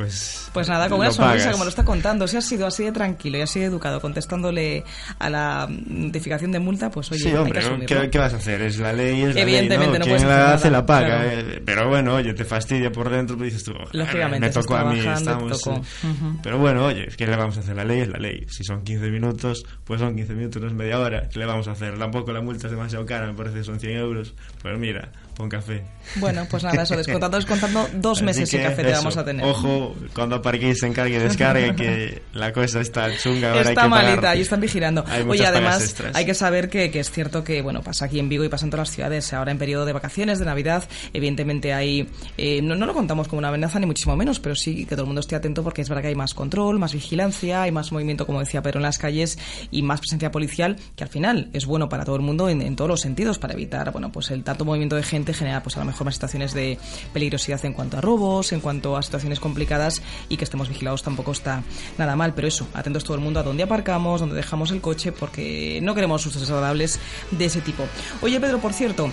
[0.00, 0.48] pues...
[0.54, 1.52] Pues nada, con una sonrisa, pagas.
[1.52, 4.82] como lo está contando, si has sido así de tranquilo y así de educado, contestándole
[5.18, 7.66] a la notificación de multa, pues oye, sí, hay hombre, que ¿no?
[7.74, 8.00] asumirlo.
[8.02, 8.62] ¿Qué, qué vas a hacer?
[8.62, 10.04] Es la ley, es la Evidentemente, ley, no ¿no?
[10.04, 11.06] Quien hacer la hace la paga.
[11.06, 11.30] claro.
[11.30, 14.76] eh, Pero bueno, oye, te fastidia por dentro, pues dices tú, "Ah, Lógicamente, me tocó
[14.76, 15.60] a mí, estamos...
[15.62, 15.76] tocó.
[15.76, 16.16] eh".
[16.42, 17.76] Pero bueno, oye, ¿qué le vamos a hacer?
[17.76, 18.46] La ley es la ley.
[18.48, 21.28] Si son 15 minutos, pues son 15 minutos, no es media hora.
[21.28, 21.98] ¿Qué le vamos a hacer?
[21.98, 24.34] Tampoco la multa es demasiado cara, me parece que son 100 euros.
[24.62, 25.12] Pues mira,
[25.48, 25.82] café.
[26.16, 29.44] Bueno, pues nada, eso, descontando, descontando dos meses de café te vamos a tener.
[29.46, 33.48] Ojo, cuando aparquéis en carga y descarga, que la cosa está chunga.
[33.50, 34.36] Ahora hay Está que malita pagar.
[34.36, 35.04] y están vigilando.
[35.06, 38.28] Hay Oye, además, hay que saber que, que es cierto que, bueno, pasa aquí en
[38.28, 39.32] Vigo y pasa en todas las ciudades.
[39.32, 42.08] Ahora en periodo de vacaciones, de Navidad, evidentemente hay.
[42.36, 45.02] eh, no, no lo contamos como una amenaza, ni muchísimo menos, pero sí que todo
[45.02, 47.92] el mundo esté atento porque es verdad que hay más control, más vigilancia, hay más
[47.92, 49.38] movimiento, como decía Pedro, en las calles
[49.70, 52.76] y más presencia policial, que al final es bueno para todo el mundo en, en
[52.76, 55.80] todos los sentidos, para evitar, bueno, pues el tanto movimiento de gente genera, pues a
[55.80, 56.78] lo mejor más situaciones de
[57.12, 61.32] peligrosidad en cuanto a robos, en cuanto a situaciones complicadas y que estemos vigilados tampoco
[61.32, 61.62] está
[61.98, 65.12] nada mal, pero eso, atentos todo el mundo a dónde aparcamos, dónde dejamos el coche,
[65.12, 66.98] porque no queremos sustos desagradables
[67.30, 67.84] de ese tipo.
[68.22, 69.10] Oye, Pedro, por cierto,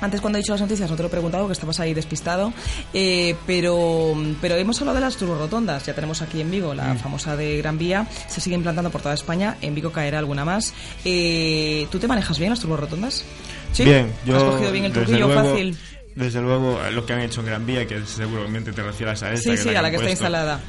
[0.00, 2.52] antes cuando he dicho las noticias no te lo he preguntado que estabas ahí despistado,
[2.94, 6.98] eh, pero, pero hemos hablado de las turborotondas, ya tenemos aquí en Vigo la Mm.
[6.98, 10.72] famosa de Gran Vía, se sigue implantando por toda España, en Vigo caerá alguna más.
[11.04, 13.24] Eh, ¿Tú te manejas bien las turborotondas?
[13.72, 13.84] ¿Sí?
[13.84, 14.36] Bien, yo.
[14.36, 15.76] ¿Has cogido bien el truquillo luego- fácil?
[16.14, 19.44] Desde luego, lo que han hecho en Gran Vía, que seguramente te refieras a esta.
[19.44, 20.60] Sí, que sí, la a la que está instalada.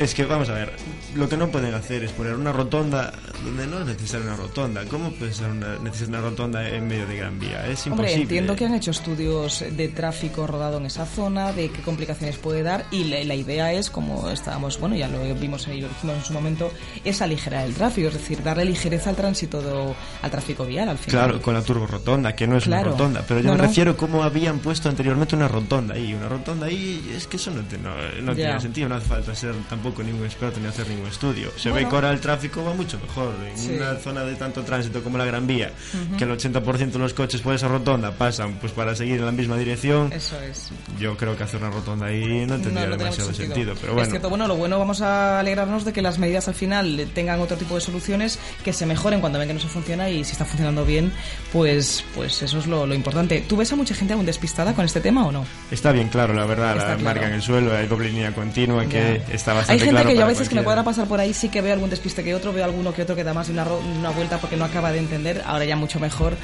[0.00, 0.72] Es que, vamos a ver,
[1.14, 3.12] lo que no pueden hacer es poner una rotonda
[3.44, 4.82] donde no es necesaria una rotonda.
[4.86, 7.66] ¿Cómo puede ser una, una rotonda en medio de Gran Vía?
[7.66, 7.90] Es imposible.
[7.90, 12.38] Hombre, entiendo que han hecho estudios de tráfico rodado en esa zona, de qué complicaciones
[12.38, 15.88] puede dar y la, la idea es, como estábamos, bueno, ya lo vimos y lo
[15.88, 16.72] dijimos en su momento,
[17.04, 20.96] es aligerar el tráfico, es decir, darle ligereza al tránsito, do- al tráfico vial al
[20.96, 21.24] final.
[21.26, 22.84] Claro, con la turbo rotonda, que no es Claro.
[22.84, 23.24] una rotonda.
[23.28, 23.64] Pero yo No, me no.
[23.64, 26.14] refiero cómo habían puesto anteriormente una rotonda ahí.
[26.14, 27.90] Una rotonda ahí, es que eso no, te- no,
[28.22, 28.88] no tiene sentido.
[28.88, 31.50] No hace falta ser tampoco ningún experto ni hacer ningún estudio.
[31.56, 31.84] Se Bueno.
[31.86, 33.34] ve que ahora el tráfico va mucho mejor.
[33.50, 33.70] En Sí.
[33.76, 35.72] una zona de tanto tránsito como la Gran Vía,
[36.06, 36.16] Ujú.
[36.16, 39.32] que el 80% de los coches por esa rotonda pasan pues para seguir en la
[39.32, 40.12] misma dirección.
[40.12, 40.70] Eso es.
[40.98, 43.74] Yo creo que hacer una rotonda ahí no tendría no tiene demasiado mucho sentido.
[43.80, 46.54] Pero Es bueno, cierto, bueno, lo bueno, vamos a alegrarnos de que las medidas al
[46.54, 50.08] final tengan otro tipo de soluciones, que se mejoren cuando ven que no se funciona
[50.10, 51.12] y si está funcionando bien,
[51.52, 53.44] pues, pues eso es lo, lo importante.
[53.48, 55.44] ¿Tú ves a mucha gente aún despistada con este tema o no?
[55.70, 56.76] está bien claro, la verdad.
[56.76, 57.04] Está la claro.
[57.04, 59.34] marca en el suelo, hay doble línea continua que Ya.
[59.34, 61.32] está bastante Hay gente claro que yo a veces que me cuadra pasar por ahí,
[61.32, 63.52] sí que veo algún despiste que otro, veo alguno que otro que da más de
[63.52, 66.36] una, una vuelta porque no acaba de entender, ahora ya mucho mejor.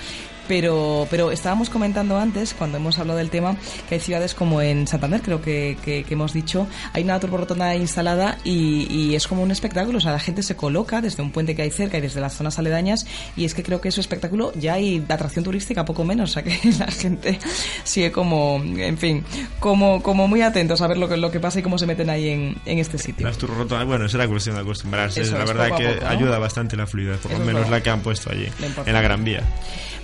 [0.49, 3.57] Pero, pero estábamos comentando antes, cuando hemos hablado del tema,
[3.89, 7.75] que hay ciudades como en Santander, creo que, que, que hemos dicho, hay una turborotonda
[7.75, 9.99] instalada y, y es como un espectáculo.
[9.99, 12.35] O sea, la gente se coloca desde un puente que hay cerca y desde las
[12.35, 13.07] zonas aledañas
[13.37, 16.43] y es que creo que ese espectáculo ya hay atracción turística poco menos, o sea
[16.43, 17.39] que la gente
[17.85, 19.25] sigue como, en fin,
[19.61, 22.11] como, como muy atentos a ver lo que, lo que pasa y cómo se meten
[22.11, 23.27] ahí en, en este sitio.
[23.27, 25.23] Las turrotondas, bueno, será cuestión de acostumbrarse.
[25.23, 26.11] Eso la es, verdad poco a que poco, ¿no?
[26.11, 28.49] ayuda bastante la fluidez, por Eso lo menos la que han puesto allí,
[28.85, 29.43] en la Gran Vía.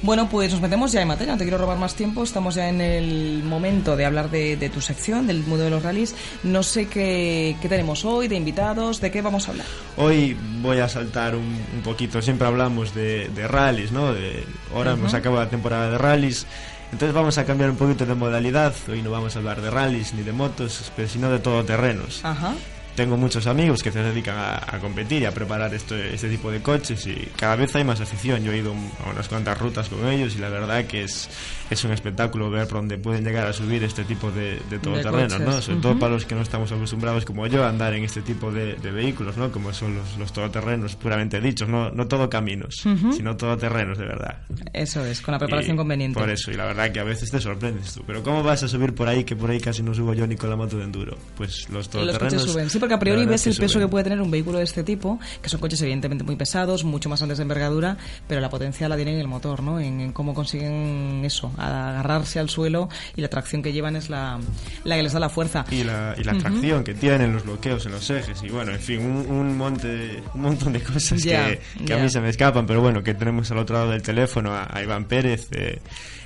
[0.02, 2.70] Bueno, pues nos metemos ya en materia, no te quiero robar más tiempo, estamos ya
[2.70, 6.14] en el momento de hablar de, de tu sección, del mundo de los rallies.
[6.42, 9.66] No sé qué, qué tenemos hoy, de invitados, de qué vamos a hablar.
[9.98, 14.14] Hoy voy a saltar un, un poquito, siempre hablamos de, de rallies, ¿no?
[14.14, 14.42] De,
[14.74, 15.00] ahora Ujú.
[15.00, 16.46] hemos acabado la temporada de rallies,
[16.92, 18.72] entonces vamos a cambiar un poquito de modalidad.
[18.88, 22.24] Hoy no vamos a hablar de rallies ni de motos, pero sino de todoterrenos.
[22.24, 22.54] Ajá.
[22.94, 26.50] Tengo muchos amigos que se dedican a, a competir y a preparar esto, este tipo
[26.50, 28.44] de coches y cada vez hay más afición.
[28.44, 28.74] Yo he ido
[29.06, 31.30] a unas cuantas rutas con ellos y la verdad que es,
[31.70, 35.40] es un espectáculo ver por dónde pueden llegar a subir este tipo de, de todoterrenos,
[35.40, 35.62] ¿no?
[35.62, 36.00] Sobre todo Ujú.
[36.00, 38.90] para los que no estamos acostumbrados como yo a andar en este tipo de, de
[38.90, 39.50] vehículos, ¿no?
[39.50, 43.14] Como son los, los todoterrenos puramente dichos, no, no todo caminos, Ujú.
[43.14, 44.42] sino todoterrenos de verdad.
[44.74, 46.20] Eso es, con la preparación Y conveniente.
[46.20, 48.04] Por eso, y la verdad que a veces te sorprendes tú.
[48.06, 50.36] Pero ¿cómo vas a subir por ahí que por ahí casi no subo yo ni
[50.36, 51.16] con la moto de enduro?
[51.36, 52.70] Pues los Los todoterrenos...
[52.70, 54.82] Sí, porque a priori ves es el peso que puede tener un vehículo de este
[54.82, 58.88] tipo, que son coches evidentemente muy pesados, mucho más grandes de envergadura, pero la potencia
[58.88, 59.78] la tienen en el motor, ¿no?
[59.78, 64.40] En, en cómo consiguen eso, agarrarse al suelo y la tracción que llevan es la,
[64.82, 65.64] la que les da la fuerza.
[65.70, 66.40] y la, y la Ujú.
[66.40, 70.20] tracción que tienen, los bloqueos en los ejes y bueno, en fin, un, un monte,
[70.34, 72.00] un montón de cosas Ya, que, que ya.
[72.00, 74.68] a mí se me escapan, pero bueno, que tenemos al otro lado del teléfono a,
[74.68, 75.78] a Iván Pérez, eh,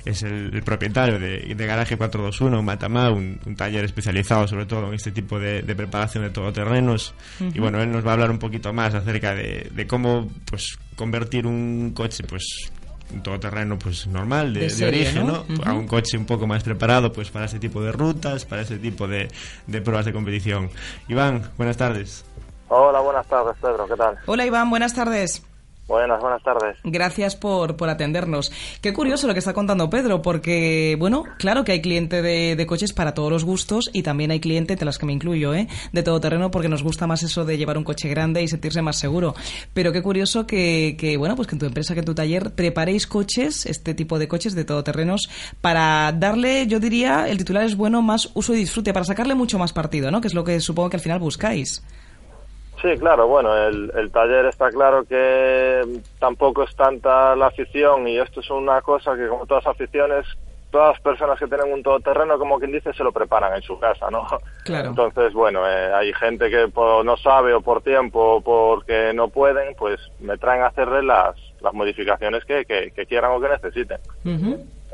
[0.05, 4.87] es el, el propietario de, de Garaje 421, Matamá, un, un taller especializado sobre todo
[4.87, 8.31] en este tipo de, de preparación de todoterrenos y bueno, él nos va a hablar
[8.31, 12.71] un poquito más acerca de, de cómo pues convertir un coche pues
[13.13, 15.45] un todoterreno pues normal de, De de serie, origen ¿no?
[15.47, 15.63] ¿no?
[15.63, 18.77] a un coche un poco más preparado pues para este tipo de rutas para este
[18.77, 19.29] tipo de,
[19.67, 20.69] de pruebas de competición
[21.07, 22.25] Iván buenas tardes
[22.69, 24.17] Hola, buenas tardes, Pedro, ¿qué tal?
[24.25, 25.41] Hola Iván, buenas tardes.
[25.87, 26.77] Buenas, buenas tardes.
[26.83, 28.51] Gracias por, por atendernos.
[28.81, 32.91] Qué curioso lo que está contando Pedro, porque, bueno, claro que hay cliente de, coches
[32.91, 35.69] para todos los gustos y también hay cliente, de las que me incluyo, ¿eh?
[35.93, 38.81] de todo terreno, porque nos gusta más eso de llevar un coche grande y sentirse
[38.81, 39.33] más seguro.
[39.73, 42.51] Pero qué curioso que, que, bueno, pues que en tu empresa, que en tu taller,
[42.53, 45.29] preparéis coches, este tipo de coches de todoterrenos,
[45.61, 49.57] para darle, yo diría, el titular es bueno, más uso y disfrute, para sacarle mucho
[49.57, 50.19] más partido, ¿no?
[50.19, 51.81] Que es lo que supongo que al final buscáis.
[52.81, 55.83] Sí, claro, bueno, el, el taller está claro que
[56.19, 60.25] tampoco es tanta la afición y esto es una cosa que como todas las aficiones,
[60.69, 63.79] todas las personas que tienen un todoterreno, como quien dice, se lo preparan en su
[63.79, 64.27] casa, ¿no?
[64.63, 64.89] Claro.
[64.89, 69.29] Entonces, bueno, eh, hay gente que por- no sabe o por tiempo o porque no
[69.29, 73.49] pueden, pues me traen a hacerle las, las modificaciones que, que, que quieran o que
[73.49, 73.97] necesiten.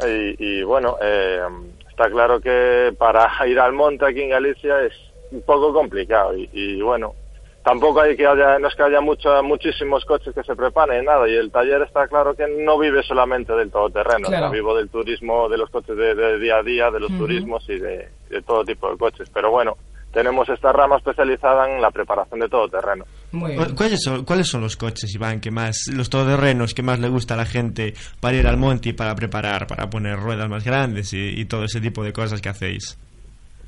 [0.07, 1.41] Y, y, bueno, eh,
[1.89, 4.93] está claro que para ir al monte aquí en Galicia es
[5.31, 7.15] un poco complicado y, y, bueno,
[7.63, 11.27] tampoco hay que haya, no es que haya mucho, muchísimos coches que se preparen, nada,
[11.29, 14.47] y el taller está claro que no vive solamente del todoterreno, Claro.
[14.47, 14.51] ¿no?
[14.51, 17.19] vivo del turismo, de los coches de, de día a día, de los Ujú.
[17.19, 19.77] turismos y de, de todo tipo de coches, pero bueno,
[20.11, 23.03] tenemos esta rama especializada en la preparación de todoterreno.
[23.31, 27.09] ¿Cu- ¿Cuáles son, ¿Cuáles son los coches, Iván, que más, los todoterrenos que más le
[27.09, 30.63] gusta a la gente para ir al monte y para preparar, para poner ruedas más
[30.63, 32.99] grandes y, y todo ese tipo de cosas que hacéis?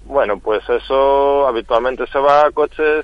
[0.04, 3.04] Bueno, pues eso habitualmente se va a coches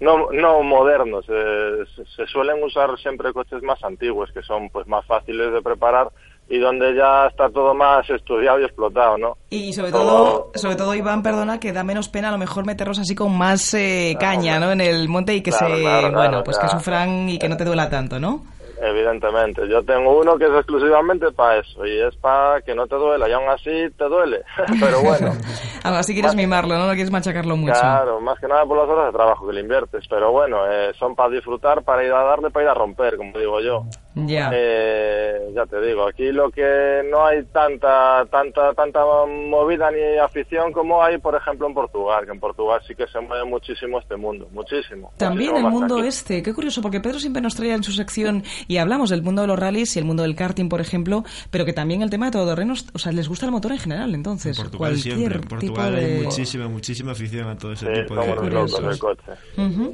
[0.00, 1.24] no, no modernos.
[1.28, 5.62] eh, se, se suelen usar siempre coches más antiguos, que son pues más fáciles de
[5.62, 6.08] preparar
[6.48, 9.36] y donde ya está todo más estudiado y explotado, ¿no?
[9.50, 12.98] Y sobre todo, sobre todo Iván, perdona, que da menos pena a lo mejor meterlos
[12.98, 14.72] así con más eh, caña, ¿no?
[14.72, 17.48] En el monte y que Claro, se, claro, bueno, claro, pues que sufran y que
[17.48, 18.42] no te duela tanto, ¿no?
[18.82, 19.68] Evidentemente.
[19.68, 23.28] Yo tengo uno que es exclusivamente para eso y es para que no te duela
[23.28, 24.42] y aún así te duele.
[24.80, 25.32] Pero bueno,
[25.84, 26.86] así quieres mimarlo, ¿no?
[26.86, 27.78] No quieres machacarlo mucho.
[27.78, 30.06] claro, más que nada por las horas de trabajo que le inviertes.
[30.08, 33.38] Pero bueno, eh, son para disfrutar, para ir a darle, para ir a romper, como
[33.38, 33.84] digo yo.
[34.26, 34.50] Ya.
[34.52, 40.72] Eh, ya te digo, aquí lo que no hay tanta, tanta, tanta movida ni afición
[40.72, 44.16] como hay, por ejemplo, en Portugal, que en Portugal sí que se mueve muchísimo este
[44.16, 45.12] mundo, muchísimo.
[45.16, 46.08] También muchísimo el mundo aquí.
[46.08, 49.42] este, qué curioso, porque Pedro siempre nos traía en su sección y hablamos del mundo
[49.42, 52.26] de los rallies y el mundo del karting, por ejemplo, pero que también el tema
[52.26, 54.56] de todoterrenos, o sea, les gusta el motor en general, entonces.
[54.56, 56.04] Portugal cualquier siempre, en tipo Portugal de...
[56.04, 59.00] hay muchísima, muchísima afición a todo ese Sí, tipo de eventos.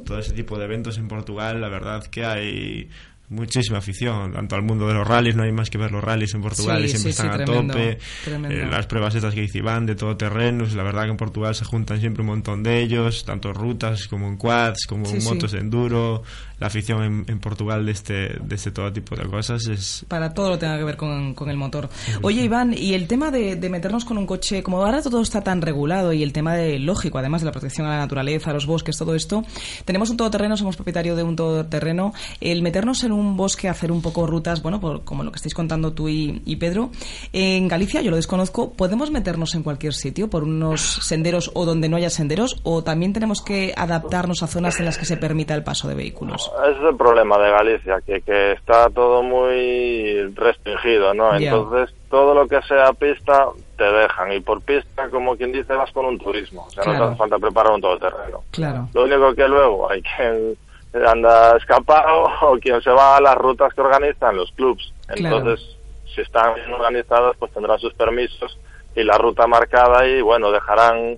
[0.05, 2.89] Todo ese tipo de eventos en Portugal, la verdad que hay
[3.29, 6.33] muchísima afición, tanto al mundo de los rallies, no hay más que ver los rallies
[6.33, 7.97] en Portugal Sí, y siempre sí, sí, están a tremendo, tope.
[8.23, 8.55] tremendo.
[8.57, 11.53] Eh, las pruebas estas que dice Iván de todo terrenos, la verdad que en Portugal
[11.53, 15.51] se juntan siempre un montón de ellos, tanto rutas como en quads, como en motos
[15.51, 16.23] de enduro.
[16.59, 20.33] La afición en, en Portugal de este, de este todo tipo de cosas es Para
[20.33, 21.89] todo lo que tenga que ver con, con el motor.
[22.23, 25.41] Oye, Iván, y el tema de, de meternos con un coche, como ahora todo está
[25.41, 28.53] tan regulado y el tema de lógico, además de la protección a la naturaleza, a
[28.53, 29.43] los bosques, todo esto,
[29.85, 32.13] tenemos un todoterreno, somos propietario de un todoterreno.
[32.41, 35.53] El meternos en un bosque, hacer un poco rutas, bueno, por, como lo que estáis
[35.53, 36.91] contando tú y, y Pedro,
[37.33, 41.87] en Galicia, yo lo desconozco, ¿podemos meternos en cualquier sitio por unos senderos o donde
[41.87, 42.59] no haya senderos?
[42.63, 45.93] ¿O también tenemos que adaptarnos a zonas en las que se permita el paso de
[45.93, 46.46] vehículos?
[46.69, 51.35] Es el problema de Galicia, que, que está todo muy restringido, ¿no?
[51.35, 54.31] Entonces, todo lo que sea pista te dejan.
[54.33, 56.65] Y por pista, como quien dice, vas con un turismo.
[56.67, 57.05] O sea, no Claro.
[57.05, 58.43] te hace falta preparar un todoterreno.
[58.51, 58.87] Claro.
[58.93, 60.57] Lo único que luego hay quien
[61.05, 64.93] anda escapado o quien se va a las rutas que organizan los clubs.
[65.07, 65.37] Claro.
[65.37, 65.77] Entonces,
[66.13, 68.57] si están bien organizados, pues tendrán sus permisos
[68.95, 71.17] y la ruta marcada y, bueno, dejarán...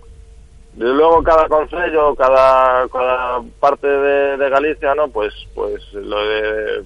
[0.78, 5.10] Luego cada concello, cada, cada parte de, de Galicia, ¿no?
[5.10, 6.86] Pues, pues lo de,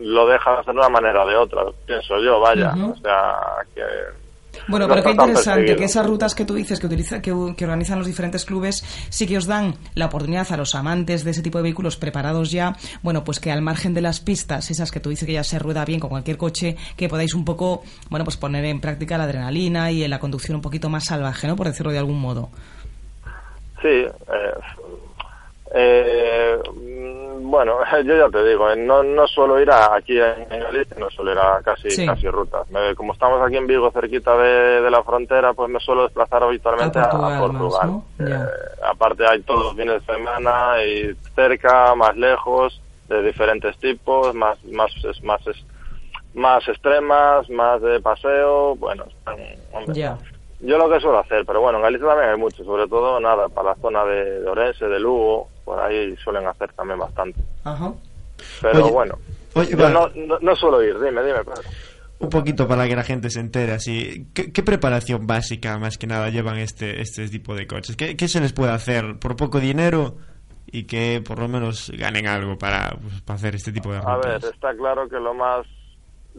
[0.00, 2.72] lo deja de una manera o de otra, pienso yo, vaya.
[2.72, 3.36] O sea,
[3.74, 3.82] que...
[4.66, 7.64] Bueno, no pero qué interesante que esas rutas que tú dices que, utiliza, que, que
[7.64, 11.42] organizan los diferentes clubes sí que os dan la oportunidad a los amantes de ese
[11.42, 14.98] tipo de vehículos preparados ya, bueno, pues que al margen de las pistas, esas que
[14.98, 18.24] tú dices que ya se rueda bien con cualquier coche, que podáis un poco, bueno,
[18.24, 21.54] pues poner en práctica la adrenalina y la conducción un poquito más salvaje, ¿no?
[21.54, 22.50] Por decirlo de algún modo.
[23.82, 24.54] Sí, eh,
[25.72, 30.48] eh, mm, bueno, yo ya te digo, eh, no, no suelo ir a, aquí en,
[30.60, 32.06] Galicia, no suelo ir a casi, Sí.
[32.06, 32.68] casi rutas.
[32.70, 36.42] Me- como estamos aquí en Vigo, cerquita de, de la frontera, pues me suelo desplazar
[36.42, 37.90] habitualmente a, a Portugal.
[38.18, 38.46] Eh,
[38.84, 44.62] aparte hay todos los fines de semana y cerca, más lejos, de diferentes tipos, más,
[44.64, 45.64] más, es- más, es-
[46.34, 49.36] más extremas, más de paseo, bueno, están,
[49.72, 49.94] hombre.
[50.60, 53.48] Yo lo que suelo hacer, pero bueno, en Galicia también hay mucho, sobre todo nada,
[53.48, 57.40] para la zona de, de Orense, de Lugo, por ahí suelen hacer también bastante.
[57.64, 57.92] Ajá.
[58.60, 59.14] Pero Oye, bueno,
[59.54, 59.90] oye, yo va.
[59.90, 61.62] no, no, no suelo ir, dime, dime, Pedro.
[62.18, 64.26] un poquito para que la gente se entere así.
[64.34, 67.96] ¿Qué, qué preparación básica más que nada llevan este, este tipo de coches?
[67.96, 70.16] ¿Qué, qué se les puede hacer por poco dinero
[70.72, 74.16] y que por lo menos ganen algo para, pues, para hacer este tipo de A
[74.16, 74.44] ver, rutas?
[74.44, 75.66] está claro que lo más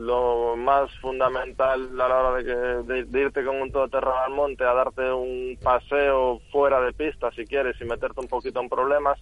[0.01, 2.51] lo más fundamental a la hora de, que,
[2.93, 7.31] de, de irte con un todoterreno al monte a darte un paseo fuera de pista
[7.31, 9.19] si quieres y meterte un poquito en problemas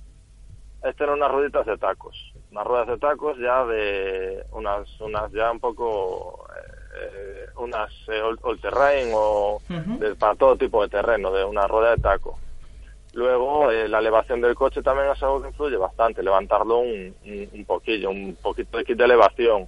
[0.84, 2.16] es tener unas rueditas de tacos.
[2.52, 6.48] Unas ruedas de tacos ya de unas unas ya un poco
[6.98, 9.62] eh, unas eh, all, all terrain o
[10.00, 12.40] de- para todo tipo de terreno de una rueda de taco.
[13.14, 17.50] Luego, eh, la elevación del coche también es algo que influye bastante, levantarlo un, un,
[17.54, 19.68] un poquillo, un poquito de kit de elevación.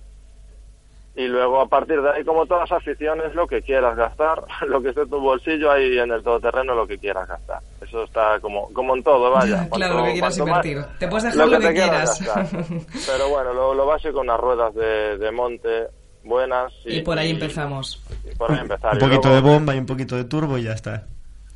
[1.13, 4.81] Y luego, a partir de ahí, como todas las aficiones, lo que quieras gastar, lo
[4.81, 7.59] que esté en tu bolsillo, ahí en el todoterreno, lo que quieras gastar.
[7.85, 9.67] Eso está como, como en todo, vaya.
[9.73, 10.85] claro, lo que quieras más- invertir.
[10.99, 12.21] Te puedes dejar lo que, te quieras.
[12.21, 12.47] gastar.
[13.07, 15.87] Pero bueno, lo, lo básico, unas ruedas de, de monte
[16.23, 16.71] buenas.
[16.85, 18.01] Y, Y por ahí empezamos.
[18.31, 18.93] y por ahí empezar.
[18.93, 21.07] Un poquito luego- de bomba y un poquito de turbo y ya está.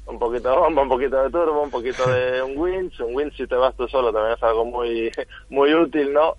[0.08, 2.99] un poquito de bomba, un poquito de turbo, un poquito de un winch.
[2.99, 5.10] Un winch si te vas tú solo también es algo muy,
[5.49, 6.34] muy útil, ¿no?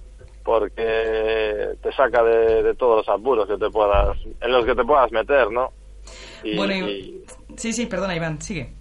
[0.47, 4.85] Porque te saca de, de todos los apuros que te puedas, en los que te
[4.85, 5.73] puedas meter, ¿no?
[6.45, 7.25] Y, bueno, y-
[7.57, 8.73] sí, sí, perdona, Iván, sigue.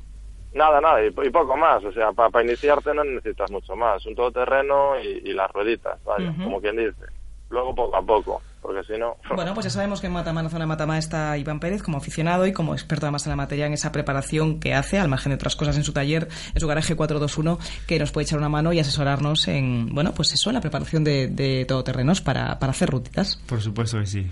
[0.54, 1.84] nada, nada, y, y poco más.
[1.84, 4.06] O sea, para iniciarte no necesitas mucho más.
[4.06, 7.06] Un todoterreno y, y las rueditas, vaya, como quien dice.
[7.50, 9.18] Luego poco a poco, porque si no...
[9.36, 12.74] Bueno, pues ya sabemos que en Matamá, Matamá, está Iván Pérez como aficionado y como
[12.74, 15.78] experto además en la materia en esa preparación que hace, al margen de otras cosas
[15.78, 19.48] en su taller, en su garaje 421, que nos puede echar una mano y asesorarnos
[19.48, 23.38] en, bueno, pues eso, en la preparación de, de todoterrenos para, para hacer rutitas.
[23.48, 24.32] Por supuesto que sí.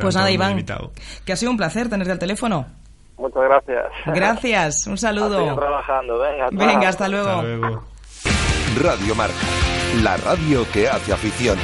[0.00, 0.92] Pues nada, Iván, limitado.
[1.24, 2.66] que ha sido un placer tenerte al teléfono.
[3.16, 3.84] Muchas gracias.
[4.06, 5.54] Gracias, un saludo.
[5.56, 6.48] trabajando, venga.
[6.50, 6.58] chao.
[6.66, 7.28] Venga, hasta luego.
[7.30, 7.84] Hasta luego.
[8.80, 9.34] Radio Marca,
[10.02, 11.58] la radio que hace afición.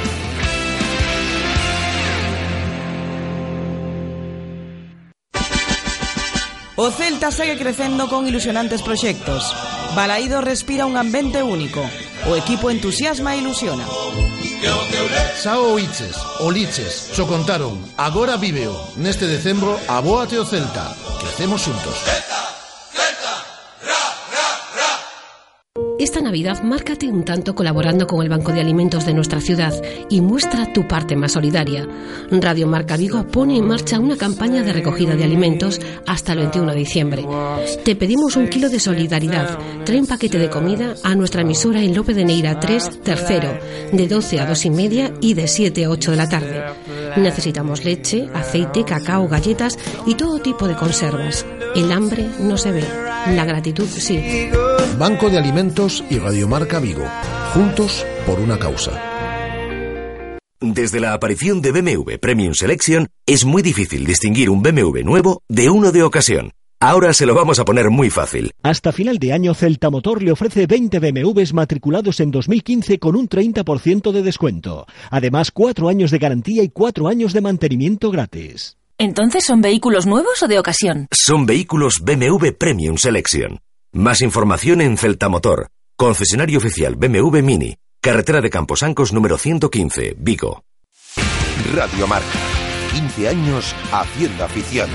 [6.77, 9.55] O Celta segue crecendo con ilusionantes proxectos.
[9.95, 11.79] Balaído respira un ambiente único.
[12.27, 13.87] O equipo entusiasma e ilusiona.
[15.39, 18.75] Sao Oiches, Oliches, xo contaron, agora viveo.
[18.99, 20.91] Neste decembro, abóate o Celta.
[21.23, 21.95] Crecemos xuntos.
[25.97, 29.73] Esta Navidad márcate un tanto colaborando con el Banco de Alimentos de nuestra ciudad
[30.09, 31.87] y muestra tu parte más solidaria.
[32.29, 36.73] Radio Marca Vigo pone en marcha una campaña de recogida de alimentos hasta el 21
[36.73, 37.25] de diciembre.
[37.85, 39.57] Te pedimos un kilo de solidaridad.
[39.85, 43.57] Trae un paquete de comida a nuestra emisora en Lope de Neira 3, tercero,
[43.93, 46.63] de 12 a 2 y media y de 7 a 8 de la tarde.
[47.15, 51.45] Necesitamos leche, aceite, cacao, galletas y todo tipo de conservas.
[51.73, 52.83] El hambre no se ve,
[53.33, 54.19] la gratitud sí.
[54.97, 57.05] Banco de Alimentos y Radiomarca Vigo.
[57.53, 58.91] Juntos por una causa.
[60.61, 65.69] Desde la aparición de BMW Premium Selection, es muy difícil distinguir un BMW nuevo de
[65.69, 66.51] uno de ocasión.
[66.79, 68.51] Ahora se lo vamos a poner muy fácil.
[68.63, 73.27] Hasta final de año, Celta Motor le ofrece 20 BMWs matriculados en 2015 con un
[73.27, 74.85] 30% de descuento.
[75.09, 78.77] Además, cuatro años de garantía y cuatro años de mantenimiento gratis.
[78.97, 81.07] ¿Entonces son vehículos nuevos o de ocasión?
[81.11, 83.59] Son vehículos BMW Premium Selection.
[83.95, 90.65] Más información en Celta Motor, concesionario oficial BMW Mini, carretera de Camposancos número 115, Vigo.
[91.73, 92.27] Radio Marca.
[92.91, 94.89] 15 años haciendo afición.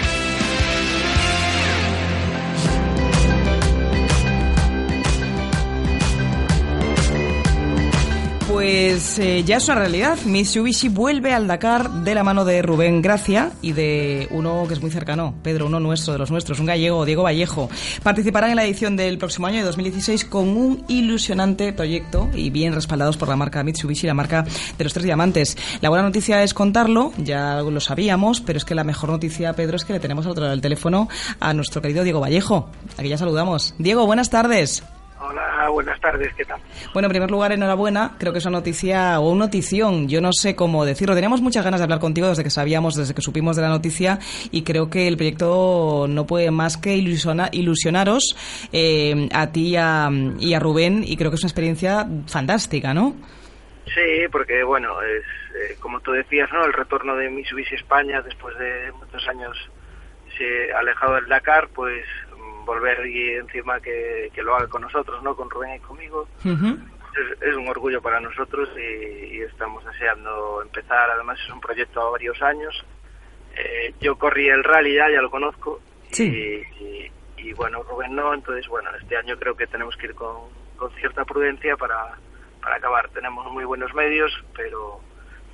[8.52, 10.18] Pues eh, ya es una realidad.
[10.24, 14.82] Mitsubishi vuelve al Dakar de la mano de Rubén Gracia y de uno que es
[14.82, 17.70] muy cercano, Pedro, uno nuestro, de los nuestros, un gallego, Diego Vallejo.
[18.02, 22.74] Participarán en la edición del próximo año de 2016 con un ilusionante proyecto y bien
[22.74, 24.44] respaldados por la marca Mitsubishi, la marca
[24.76, 25.56] de los tres diamantes.
[25.80, 29.76] La buena noticia es contarlo, ya lo sabíamos, pero es que la mejor noticia, Pedro,
[29.76, 32.68] es que le tenemos al otro lado del teléfono a nuestro querido Diego Vallejo.
[32.98, 33.76] Aquí ya saludamos.
[33.78, 34.82] Diego, buenas tardes.
[35.22, 36.58] Hola, buenas tardes, ¿qué tal?
[36.94, 38.12] Bueno, en primer lugar, enhorabuena.
[38.18, 40.08] Creo que es una noticia o una notición.
[40.08, 41.14] Yo no sé cómo decirlo.
[41.14, 44.18] Teníamos muchas ganas de hablar contigo desde que sabíamos, desde que supimos de la noticia
[44.50, 48.34] y creo que el proyecto no puede más que ilusiona- ilusionaros
[48.72, 50.08] eh, a ti y a,
[50.38, 53.14] y a Rubén y creo que es una experiencia fantástica, ¿no?
[53.86, 55.22] Sí, porque bueno, es
[55.54, 56.64] eh, como tú decías, ¿no?
[56.64, 59.54] El retorno de Mitsubishi España después de muchos años
[60.38, 62.04] se alejado del Dakar, pues
[62.70, 65.34] volver y encima que, que lo haga con nosotros, ¿no?
[65.34, 66.28] Con Rubén y conmigo.
[67.20, 71.10] Es, es un orgullo para nosotros y, y estamos deseando empezar.
[71.10, 72.74] Además es un proyecto a varios años.
[73.56, 75.80] Eh, yo corrí el rally ya, ya lo conozco.
[76.24, 77.10] Y, y-
[77.42, 80.36] y, bueno, Rubén no, entonces bueno, este año creo que tenemos que ir con,
[80.76, 82.14] con cierta prudencia para,
[82.62, 83.08] para acabar.
[83.10, 85.00] Tenemos muy buenos medios, pero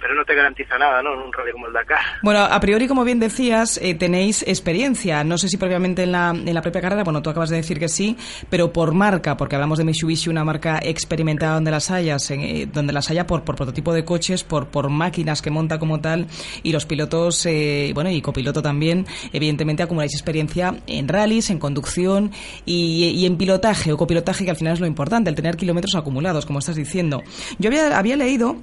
[0.00, 1.14] pero no te garantiza nada, ¿no?
[1.14, 1.98] En un rally como el Dakar.
[2.22, 5.24] Bueno, a priori, como bien decías, eh, tenéis experiencia.
[5.24, 7.78] No sé si propiamente en la, en la propia carrera, bueno, tú acabas de decir
[7.78, 8.16] que sí,
[8.50, 12.92] pero por marca, porque hablamos de Mitsubishi, una marca experimentada donde las hayas, eh, donde
[12.92, 16.26] las haya por, por prototipo de coches, por, por máquinas que monta como tal,
[16.62, 22.32] y los pilotos, eh, bueno, y copiloto también, evidentemente acumuláis experiencia en rallies, en conducción
[22.64, 25.94] y, y en pilotaje o copilotaje, que al final es lo importante, el tener kilómetros
[25.94, 27.22] acumulados, como estás diciendo.
[27.58, 28.56] Yo había, había leído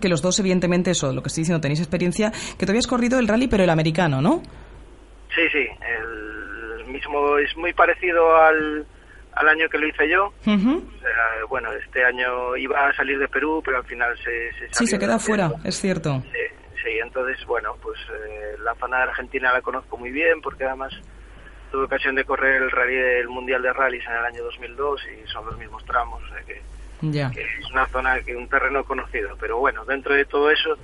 [0.00, 3.18] que los dos, evidentemente, eso, lo que estoy diciendo, tenéis experiencia, que tú habías corrido
[3.18, 4.42] el rally, pero el americano, ¿no?
[5.34, 8.86] Sí, sí, el mismo es muy parecido al,
[9.34, 10.26] al año que lo hice yo.
[10.26, 14.68] O sea, bueno, este año iba a salir de Perú, pero al final se, se
[14.72, 16.22] Sí, se queda fuera, es cierto.
[16.32, 20.64] Sí, sí, entonces, bueno, pues eh, la zona de Argentina la conozco muy bien porque
[20.64, 20.92] además
[21.70, 25.28] tuve ocasión de correr el rally del Mundial de Rallys en el año 2002 y
[25.28, 26.60] son los mismos tramos, o sea que,
[27.02, 27.30] Ya.
[27.34, 29.36] es una zona, que un terreno conocido.
[29.40, 30.76] Pero bueno, dentro de todo eso,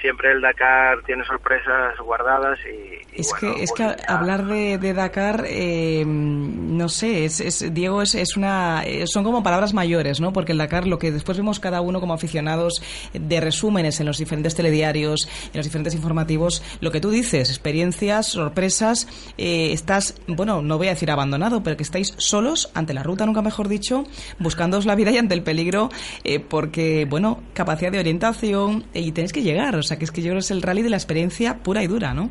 [0.00, 3.18] siempre el Dakar tiene sorpresas guardadas y...
[3.18, 7.40] y Es bueno, que, es que pues, hablar de, de Dakar, eh, no sé, es,
[7.40, 10.32] es- Diego, es, es una, eh, son como palabras mayores, ¿no?
[10.32, 12.82] Porque el Dakar, lo que después vemos cada uno como aficionados
[13.12, 18.26] de resúmenes en los diferentes telediarios, en los diferentes informativos, lo que tú dices, experiencias,
[18.26, 23.02] sorpresas, eh, estás, bueno, no voy a decir abandonado, pero que estáis solos ante la
[23.02, 24.04] ruta, nunca mejor dicho,
[24.38, 25.90] buscándoos la vida y ante el peligro,
[26.24, 30.10] eh, porque, bueno, capacidad de orientación eh, y tenéis que llegar, o sea, que es
[30.12, 32.30] que yo creo que es el rally de la experiencia pura y dura, ¿no?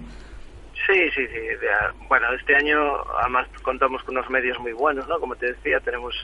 [0.88, 1.40] Sí, sí, sí.
[2.08, 2.78] bueno, este año
[3.22, 5.20] además contamos con unos medios muy buenos, ¿no?
[5.20, 6.16] Como te decía, tenemos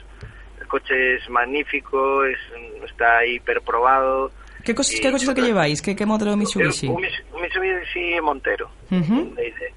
[0.60, 2.38] el coche es magnífico, es,
[2.84, 4.32] está hiperprobado.
[4.64, 5.80] ¿Qué, cos- Y- ¿Qué coche es el que lleváis?
[5.82, 6.88] ¿Qué, qué modelo de Mitsubishi?
[6.88, 7.02] Un,
[7.40, 8.68] Mitsubishi Montero.
[8.90, 8.98] Le
[9.44, 9.72] dice.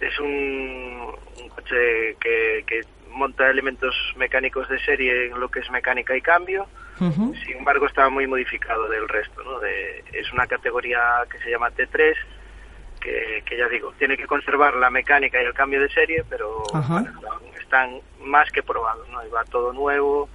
[0.00, 1.06] Es un,
[1.42, 2.80] un coche que, que
[3.12, 6.66] monta elementos mecánicos de serie en lo que es mecánica y cambio.
[6.98, 9.42] Sin embargo, está muy modificado del resto.
[9.42, 9.58] ¿no?
[9.60, 11.00] De- es una categoría
[11.30, 12.14] que se llama T3,
[13.00, 16.62] que, que ya digo, tiene que conservar la mecánica y el cambio de serie, pero
[16.72, 19.08] bueno, están más que probados.
[19.08, 19.24] ¿no?
[19.26, 20.28] Y va todo nuevo,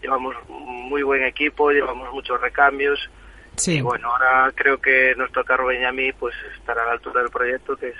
[0.00, 2.98] llevamos muy buen equipo, llevamos muchos recambios.
[3.56, 3.78] Sí.
[3.78, 5.14] Y bueno, ahora creo que
[5.80, 7.96] y a mí pues estar a la altura del proyecto, que es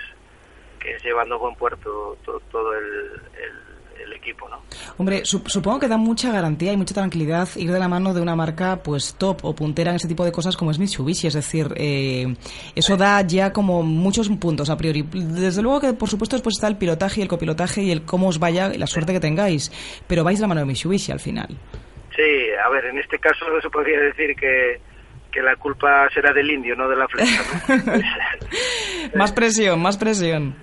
[0.79, 3.66] que es llevando a buen puerto to- todo el, el-
[4.03, 4.61] el equipo ¿no?
[4.97, 8.21] Hombre, su- supongo que da mucha garantía y mucha tranquilidad ir de la mano de
[8.21, 11.27] una marca pues top o puntera en ese tipo de cosas como es Mitsubishi.
[11.27, 12.35] Es decir, eh,
[12.75, 15.03] eso da ya como muchos puntos a priori.
[15.13, 18.27] Desde luego que, por supuesto, después está el pilotaje y el copilotaje y el cómo
[18.27, 19.71] os vaya y la suerte que tengáis.
[20.07, 21.47] Pero vais de la mano de Mitsubishi al final.
[22.15, 22.21] Sí,
[22.65, 24.79] a ver, en este caso se podría decir que,
[25.31, 27.93] que la culpa será del indio, no de la flecha, ¿no?
[29.15, 30.55] más presión, más presión.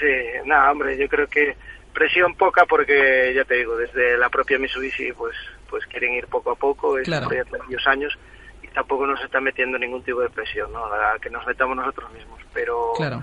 [0.00, 0.06] Sí,
[0.46, 1.56] nada, hombre, yo creo que
[1.96, 5.34] presión poca porque, ya te digo, desde la propia Mitsubishi pues
[5.70, 7.26] pues quieren ir poco a poco, es Claro.
[7.26, 8.18] proyecto de varios años
[8.62, 10.88] y tampoco nos está metiendo ningún tipo de presión, ¿no?
[10.90, 13.22] La que nos metamos nosotros mismos, pero Claro.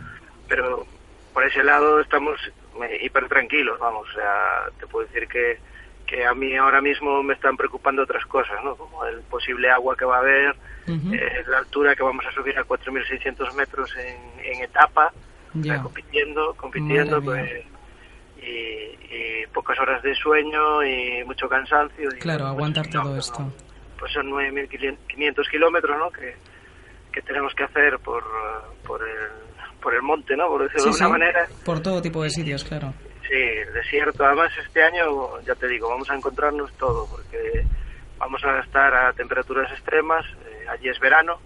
[0.50, 0.86] pero
[1.34, 2.40] por ese lado estamos
[2.84, 5.60] eh, hiper tranquilos, vamos, o sea, te puedo decir que,
[6.08, 8.76] que a mí ahora mismo me están preocupando otras cosas, ¿no?
[8.76, 10.56] Como el posible agua que va a haber,
[10.88, 15.14] eh, la altura que vamos a subir a 4.600 metros en, en etapa,
[15.84, 17.73] compitiendo, compitiendo, Madre pues,
[18.46, 22.10] y, y pocas horas de sueño y mucho cansancio.
[22.16, 23.54] y, Claro, pues, aguantar no, todo no, esto.
[24.00, 26.10] Pues son 9.500 kilómetros, ¿no?
[26.12, 26.36] Que,
[27.12, 29.30] que tenemos que hacer por, eh, por, el,
[29.82, 30.48] por el monte, ¿no?
[30.48, 31.48] Por decirlo Sí, de una sí, manera.
[31.66, 32.94] Por todo tipo de sitios, claro.
[33.28, 34.26] Sí, el desierto.
[34.26, 37.64] Además, este año, ya te digo, vamos a encontrarnos todo, porque
[38.18, 40.26] vamos a estar a temperaturas extremas.
[40.46, 41.40] eh, allí es verano,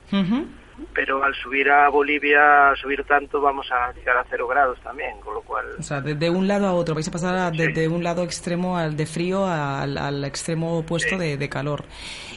[0.94, 5.34] pero al subir a Bolivia, subir tanto, vamos a llegar a cero grados también, con
[5.34, 5.66] lo cual...
[5.80, 8.04] O sea, de, de un lado a otro, vais a pasar a- de, de un
[8.04, 11.84] lado extremo al de frío al, al extremo opuesto de, de calor.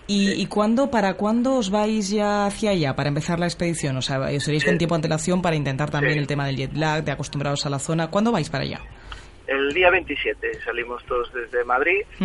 [0.07, 3.97] ¿Y, y cuándo, para cuándo os vais ya hacia allá, para empezar la expedición?
[3.97, 6.73] O sea, os iréis con tiempo de antelación para intentar también el tema del jet
[6.75, 8.09] lag, de acostumbraros a la zona.
[8.11, 8.81] ¿Cuándo vais para allá?
[9.47, 12.25] El día 27 salimos todos desde Madrid, y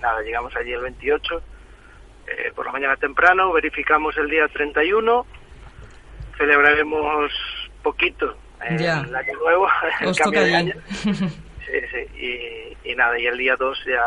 [0.00, 1.34] nada, llegamos allí el 28,
[2.28, 5.26] eh, por la mañana temprano, verificamos el día 31,
[6.38, 7.30] celebraremos
[7.82, 8.36] poquito
[8.78, 9.00] Ya.
[9.00, 9.68] el año nuevo,
[10.00, 10.74] el Os cambio de año.
[11.66, 14.00] Sí, sí, y, y nada, y el día 2 ya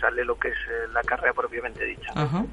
[0.00, 2.10] sale lo que es eh, la carrera propiamente dicha.
[2.16, 2.44] Ajá.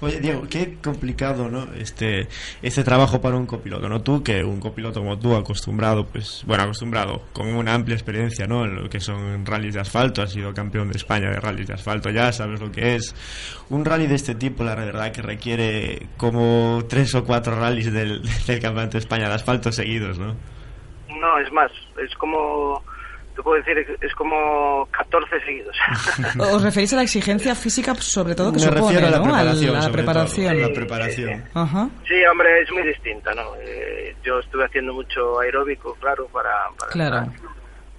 [0.00, 1.72] Oye, Diego, qué complicado, ¿no?
[1.74, 2.28] Este,
[2.62, 4.00] este trabajo para un copiloto, ¿no?
[4.00, 8.64] Tú, que un copiloto como tú, acostumbrado, pues, bueno, acostumbrado, con una amplia experiencia, ¿no?
[8.64, 11.74] En lo que son rallies de asfalto, has sido campeón de España de rallies de
[11.74, 13.12] asfalto, ya sabes lo que es.
[13.70, 18.22] Un rally de este tipo, la verdad, que requiere como tres o cuatro rallies del,
[18.46, 20.36] del Campeonato de España de asfalto seguidos, ¿no?
[21.08, 22.84] No, es más, es como,
[23.38, 25.76] te puedo decir, es como 14 seguidos.
[26.52, 29.22] ¿Os referís a la exigencia física, sobre todo, que Me supone, refiero a la ¿no?
[29.22, 30.48] preparación, a la preparación.
[30.50, 31.44] a la preparación.
[31.54, 31.88] Ajá.
[32.08, 33.54] Sí, hombre, es muy distinta, ¿no?
[33.60, 37.32] Eh, yo estuve haciendo mucho aeróbico, claro, para, para, Claro.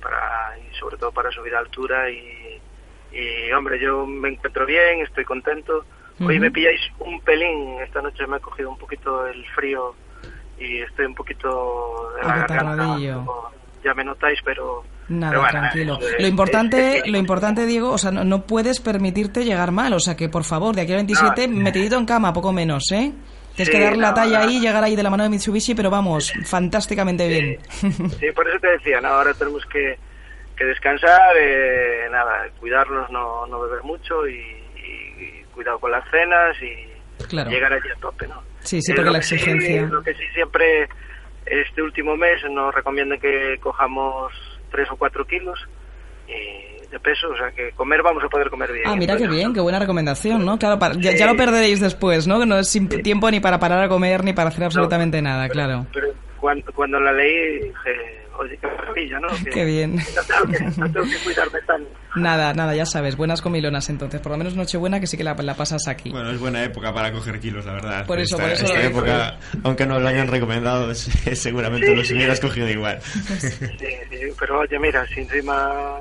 [0.01, 2.59] para- y sobre todo para subir a altura y,
[3.13, 5.85] y, hombre, yo me encuentro bien, estoy contento.
[6.19, 6.41] Hoy Ujú.
[6.41, 9.95] me pilláis un pelín, esta noche me ha cogido un poquito el frío
[10.57, 12.97] y estoy un poquito de la garganta.
[13.85, 14.83] Ya me notáis, pero...
[15.09, 15.99] Nada, bueno, tranquilo.
[15.99, 19.91] es- Lo importante, es- lo importante, Diego, o sea, no, no puedes permitirte llegar mal,
[19.93, 23.11] o sea, que por favor, de aquí al 27, metidito en cama, poco menos, ¿eh?
[23.55, 25.75] Tienes Sí, que dar la no, talla ahí, llegar ahí de la mano de Mitsubishi,
[25.75, 27.57] pero vamos, fantásticamente bien.
[27.71, 29.09] Sí, por eso te decía, ¿no?
[29.09, 29.97] ahora tenemos que,
[30.55, 34.57] que descansar, eh, nada, cuidarnos, no, no beber mucho y,
[35.53, 37.49] cuidado con las cenas y Claro.
[37.49, 38.41] llegar allí a tope, ¿no?
[38.61, 39.81] Sí, sí, Eh, porque la que sí- exigencia.
[39.87, 40.87] lo que sí siempre,
[41.45, 44.31] este último mes nos recomiendan que cojamos
[44.69, 45.59] 3 o 4 kilos
[46.27, 48.85] eh, de peso, o sea que comer vamos a poder comer bien.
[48.87, 50.57] Ah, mira qué bien, qué buena recomendación, ¿no?
[50.57, 51.17] Claro, para- ya, Sí.
[51.17, 52.39] ya lo perderéis después, ¿no?
[52.39, 55.49] Que no es sin tiempo ni para parar a comer ni para hacer absolutamente nada,
[55.49, 55.85] claro.
[55.93, 56.07] Pero
[56.39, 59.27] cuando, cuando la leí dije, oye, qué maravilla, ¿no?
[59.43, 59.95] Que- Qué bien.
[59.95, 61.89] No tengo que, no tengo que cuidarme tanto.
[62.15, 65.35] Nada, nada, ya sabes, buenas comilonas entonces, por lo menos Nochebuena que sí que la,
[65.35, 66.09] la pasas aquí.
[66.09, 68.05] Bueno, es buena época para coger kilos, la verdad.
[68.07, 68.99] Por eso, esta, por eso esta digo.
[68.99, 72.13] época, aunque no lo hayan recomendado, seguramente Sí, los sí.
[72.15, 72.99] hubieras cogido igual.
[73.03, 73.87] Sí, sí,
[74.39, 75.97] pero oye, mira, si encima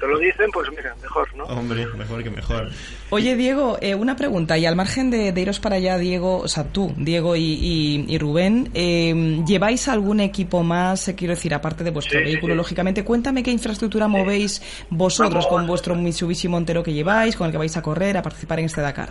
[0.00, 1.44] te lo dicen, pues mira, mejor, ¿no?
[1.44, 2.68] Hombre, mejor que mejor.
[3.10, 4.58] Oye, Diego, eh, una pregunta.
[4.58, 8.04] Y al margen de, de iros para allá, Diego, o sea, tú, Diego y, y-
[8.08, 12.54] y Rubén, eh, ¿lleváis algún equipo más, eh, quiero decir, aparte de vuestro Sí, vehículo,
[12.54, 12.56] sí.
[12.58, 13.04] lógicamente?
[13.04, 15.46] Cuéntame qué infraestructura movéis vosotros Vamos.
[15.46, 18.66] con vuestro Mitsubishi Montero que lleváis, con el que vais a correr, a participar en
[18.66, 19.10] este Dakar.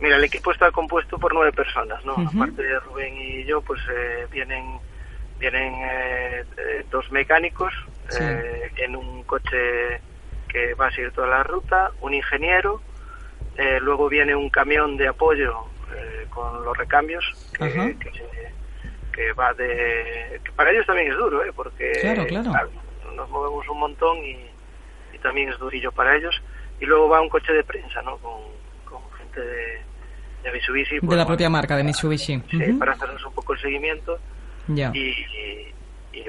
[0.00, 2.12] Mira, el equipo está compuesto por nueve personas, ¿no?
[2.12, 4.64] Aparte de Rubén y yo, pues eh, vienen
[5.40, 7.72] vienen eh, eh, dos mecánicos
[8.10, 8.16] Sí.
[8.22, 10.00] eh, en un coche
[10.48, 12.80] que va a seguir toda la ruta, un ingeniero,
[13.56, 15.64] eh, luego viene un camión de apoyo
[15.96, 17.24] eh, con los recambios
[17.56, 18.52] que, que, se-
[19.12, 20.40] que va de...
[20.44, 21.52] que para ellos también es duro, ¿eh?
[21.54, 22.50] Porque Claro, claro.
[23.14, 24.36] nos movemos un montón y,
[25.12, 26.40] y también es durillo para ellos.
[26.80, 28.16] Y luego va un coche de prensa, ¿no?
[28.18, 28.40] Con,
[28.84, 29.80] con gente de,
[30.42, 30.98] de Mitsubishi.
[30.98, 32.42] pues, de la bueno, propia marca, de Mitsubishi.
[32.50, 32.78] Sí, Ujú.
[32.78, 34.18] para hacernos un poco el seguimiento
[34.66, 34.90] Ya.
[34.92, 35.73] y, y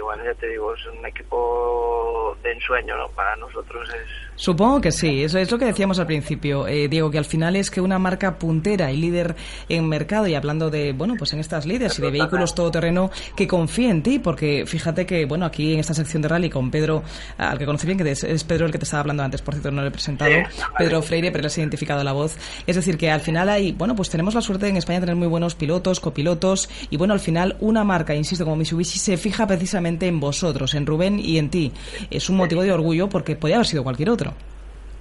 [0.01, 3.09] bueno, ya te digo, es un equipo de ensueño, ¿no?
[3.09, 4.24] Para nosotros es...
[4.35, 7.55] Supongo que sí, eso es lo que decíamos al principio, eh, Diego, que al final
[7.55, 9.35] es que una marca puntera y líder
[9.69, 13.47] en mercado, y hablando de, bueno, pues en estas líderes y de vehículos todoterreno, que
[13.47, 17.03] confíe en ti, porque fíjate que, bueno, aquí en esta sección de rally con Pedro,
[17.37, 19.71] al que conocí bien, que es, Pedro el que te estaba hablando antes, por cierto,
[19.71, 20.31] no lo he presentado,
[20.77, 22.35] Pedro Freire, pero le has identificado la voz.
[22.67, 25.15] Es decir, que al final hay, bueno, pues tenemos la suerte en España de tener
[25.15, 29.47] muy buenos pilotos, copilotos, y bueno, al final una marca, insisto, como Mitsubishi, se fija
[29.47, 31.71] precisamente en vosotros, en Rubén y en ti.
[32.11, 34.24] Es un motivo de orgullo porque podría haber sido cualquier otro.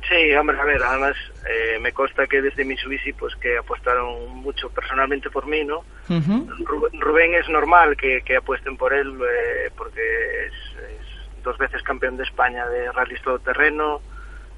[0.09, 1.17] Sí, hombre, a ver, además
[1.49, 5.83] eh, me consta que desde Mitsubishi pues que apostaron mucho personalmente por mí, ¿no?
[6.09, 11.83] Rubén, Rubén es normal que, que apuesten por él eh, porque es, es dos veces
[11.83, 14.03] campeón de España de rallies todoterreno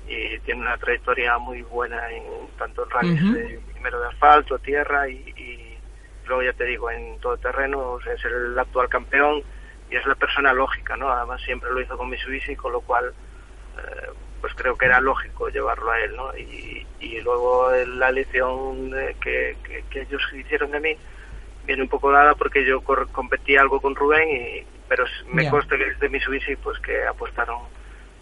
[0.08, 2.24] y tiene una trayectoria muy buena en
[2.58, 5.78] tanto en rallies de, primero de asfalto, tierra y, y
[6.26, 9.42] luego ya te digo en todoterreno o sea, es el actual campeón
[9.90, 11.08] y es la persona lógica, ¿no?
[11.10, 13.12] Además siempre lo hizo con Mitsubishi, con lo cual
[13.78, 14.10] eh,
[14.40, 16.36] pues creo que era lógico llevarlo a él, ¿no?
[16.36, 20.96] Y, y luego la lección eh, que, que, que ellos hicieron de mí
[21.64, 25.50] viene un poco dada porque yo cor- competí algo con Rubén, y, pero me Ya.
[25.50, 27.58] consta que desde Mitsubishi pues que apostaron,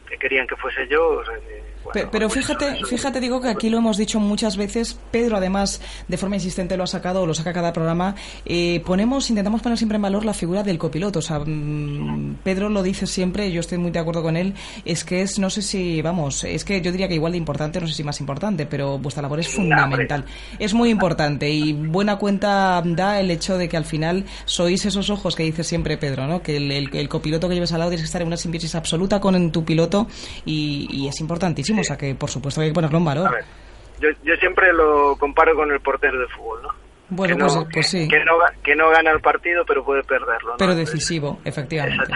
[0.06, 3.68] que querían que fuese yo, o sea, que, Pe- Pero fíjate, fíjate, digo que aquí
[3.70, 7.34] lo hemos dicho muchas veces, Pedro además de forma insistente lo ha sacado o lo
[7.34, 8.14] saca cada programa,
[8.46, 11.18] eh, ponemos, intentamos poner siempre en valor la figura del copiloto.
[11.18, 14.54] O sea, mm, Pedro lo dice siempre, yo estoy muy de acuerdo con él,
[14.84, 17.80] es que es, no sé si, vamos, es que yo diría que igual de importante,
[17.80, 20.24] no sé si más importante, pero vuestra labor es fundamental.
[20.58, 25.10] Es muy importante y buena cuenta da el hecho de que al final sois esos
[25.10, 26.42] ojos que dice siempre Pedro, ¿no?
[26.42, 28.74] Que el, el- el copiloto que lleves al lado tienes que estar en una simbiosis
[28.74, 30.06] absoluta con tu piloto
[30.44, 33.44] y, y es importantísimo, o sea que por supuesto hay que ponerlo en valor.
[34.00, 36.68] yo, yo siempre lo comparo con el portero de fútbol, ¿no?
[37.10, 40.02] Bueno, que no, pues, pues sí, que no, que no gana el partido pero puede
[40.04, 40.56] perderlo, ¿no?
[40.58, 42.12] pero decisivo, efectivamente.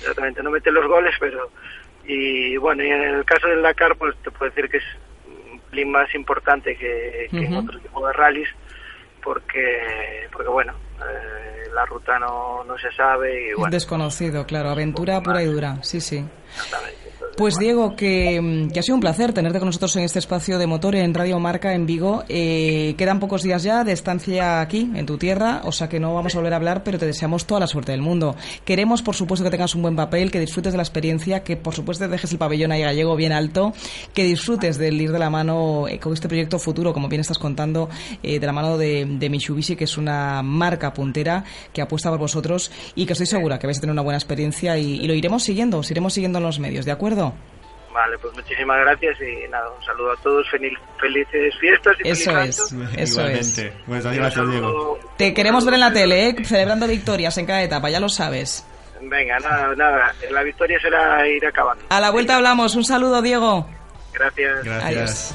[0.00, 1.50] Exactamente, no mete los goles, pero...
[2.06, 4.84] Y bueno, y en el caso del Dakar, pues te puedo decir que es
[5.84, 8.48] un más importante que, que en otro tipo de rallies,
[9.22, 15.20] porque, porque bueno, eh, la ruta no, no se sabe y bueno, Desconocido, claro, aventura
[15.20, 16.24] pura y dura, sí, sí.
[17.40, 20.58] Pues Diego, que, mm, que ha sido un placer tenerte con nosotros en este espacio
[20.58, 22.22] de motor en Radio Marca en Vigo.
[22.28, 26.12] Eh, quedan pocos días ya de estancia aquí, en tu tierra, o sea que no
[26.12, 28.36] vamos a volver a hablar, pero te deseamos toda la suerte del mundo.
[28.66, 31.74] Queremos, por supuesto, que tengas un buen papel, que disfrutes de la experiencia, que por
[31.74, 33.72] supuesto dejes el pabellón ahí gallego bien alto,
[34.12, 37.38] que disfrutes del ir de la mano eh, con este proyecto futuro, como bien estás
[37.38, 37.88] contando,
[38.22, 42.18] eh, de la mano de, de Mitsubishi, que es una marca puntera que apuesta por
[42.18, 45.14] vosotros y que estoy segura que vais a tener una buena experiencia y, y lo
[45.14, 47.29] iremos siguiendo, os iremos siguiendo en los medios, ¿de acuerdo?
[47.92, 52.32] Vale, pues muchísimas gracias y nada, un saludo a todos, fel- felices fiestas y Eso
[52.32, 53.58] feliz es, eso es.
[53.58, 53.72] Igualmente.
[53.86, 54.98] Muchas gracias, Diego.
[55.16, 56.36] Te queremos ver en la tele, ¿eh?
[56.44, 58.64] celebrando victorias en cada etapa, ya lo sabes.
[59.02, 61.84] Venga, nada, nada, la victoria será ir acabando.
[61.88, 62.74] A la vuelta hablamos.
[62.76, 63.66] Un saludo, Diego.
[64.12, 64.66] Gracias.
[64.84, 65.34] Adiós.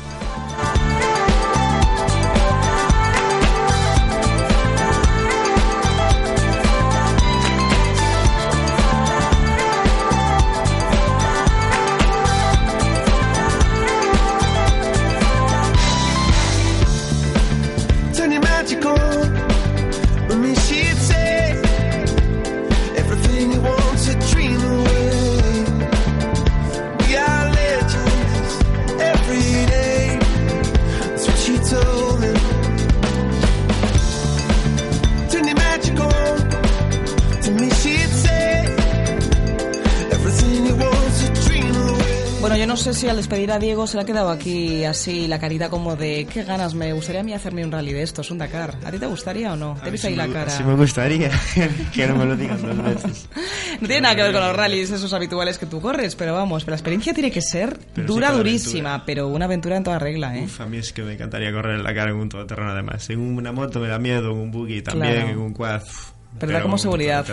[42.85, 45.95] Sé si al despedir a Diego se le ha quedado aquí así la carita como
[45.95, 48.77] de qué ganas, me gustaría a mí hacerme un rally de estos, un Dakar.
[48.85, 49.75] ¿A ti te gustaría o no?
[49.83, 50.49] Te ves Sí ahí la cara.
[50.51, 51.31] sí me gustaría
[51.93, 53.27] que no me lo digan dos veces.
[53.81, 56.63] No tiene nada que ver con los rallies esos habituales que tú corres, pero vamos,
[56.63, 59.99] pero la experiencia tiene que ser Pero dura, sí durísima, pero una aventura en toda
[59.99, 60.43] regla, ¿eh?
[60.45, 63.09] Uf, a mí es que me encantaría correr en la cara en un todoterreno además.
[63.09, 65.29] En una moto me da miedo, en un buggy también, Claro.
[65.29, 65.81] en un quad.
[65.81, 67.25] uf, Pero da como seguridad.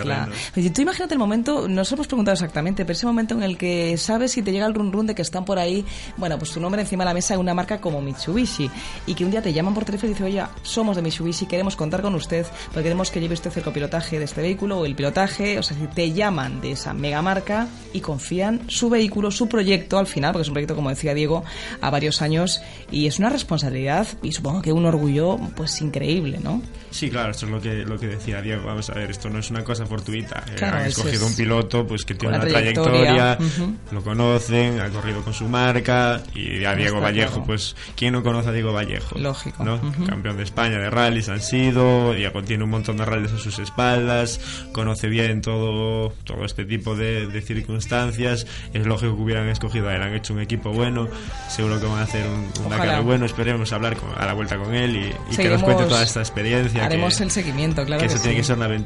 [0.55, 3.57] Oye, tú imagínate el momento, no os hemos preguntado exactamente, pero ese momento en el
[3.57, 5.85] que sabes si te llega el run run de que están por ahí,
[6.17, 8.69] bueno, pues tu nombre encima de la mesa de una marca como Mitsubishi,
[9.05, 11.75] y que un día te llaman por teléfono y dicen, oye, somos de Mitsubishi, queremos
[11.75, 14.95] contar con usted, porque queremos que lleve usted el copilotaje de este vehículo o el
[14.95, 19.47] pilotaje, o sea, si te llaman de esa mega marca y confían su vehículo, su
[19.47, 21.43] proyecto al final, porque es un proyecto, como decía Diego,
[21.81, 26.61] a varios años, y es una responsabilidad y supongo que un orgullo, pues increíble, ¿no?
[26.91, 28.63] Sí, claro, esto es lo que, lo que decía Diego.
[28.65, 30.43] Vamos, a ver, esto no es una cosa fortuita.
[30.47, 33.75] Eh, Claro, han escogido es un piloto pues que tiene una trayectoria, trayectoria, ujú.
[33.91, 37.45] lo conocen, ha corrido con su marca y a Diego Vallejo, claro.
[37.47, 39.17] pues ¿quién no conoce a Diego Vallejo?
[39.17, 39.63] Lógico.
[39.63, 39.75] ¿no?
[39.75, 40.05] Ujú.
[40.05, 43.59] Campeón de España de rallies han sido, Diego tiene un montón de rallies a sus
[43.59, 44.39] espaldas,
[44.73, 49.95] conoce bien todo, todo este tipo de, de circunstancias, es lógico que hubieran escogido a
[49.95, 51.07] él, han hecho un equipo bueno,
[51.49, 52.69] seguro que van a hacer un, un.
[52.69, 55.83] Dakar bueno, esperemos hablar con- a la vuelta con él y, y que nos cuente
[55.85, 56.85] toda esta experiencia.
[56.85, 58.41] Haremos que, el seguimiento, claro que que eso tiene sí.
[58.41, 58.82] que ser una aventura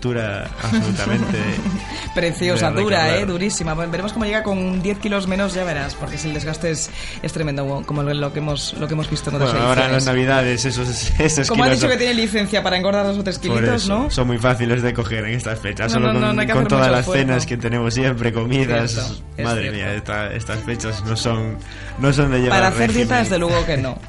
[0.64, 1.38] absolutamente
[2.16, 3.74] Preciosa, dura, eh, durísima.
[3.76, 6.90] Veremos cómo llega con 10 kilos menos, ya verás, porque si el desgaste es,
[7.22, 9.86] es tremendo, como lo, lo que hemos lo que hemos visto en otras Bueno, ahora
[9.86, 13.24] en las navidades esos, esos Como ha dicho que tiene licencia para engordar dos o
[13.24, 14.10] tres kilitos, ¿no?
[14.10, 15.94] son muy fáciles de coger en estas fechas.
[15.94, 18.92] No, Solo no, no, con, con todas las cenas que tenemos siempre, comidas.
[18.92, 19.78] Cierto, es madre cierto.
[19.78, 21.58] mía, esta- estas fechas no son,
[22.00, 23.98] no son de llevar Para hacer dieta, desde luego que no.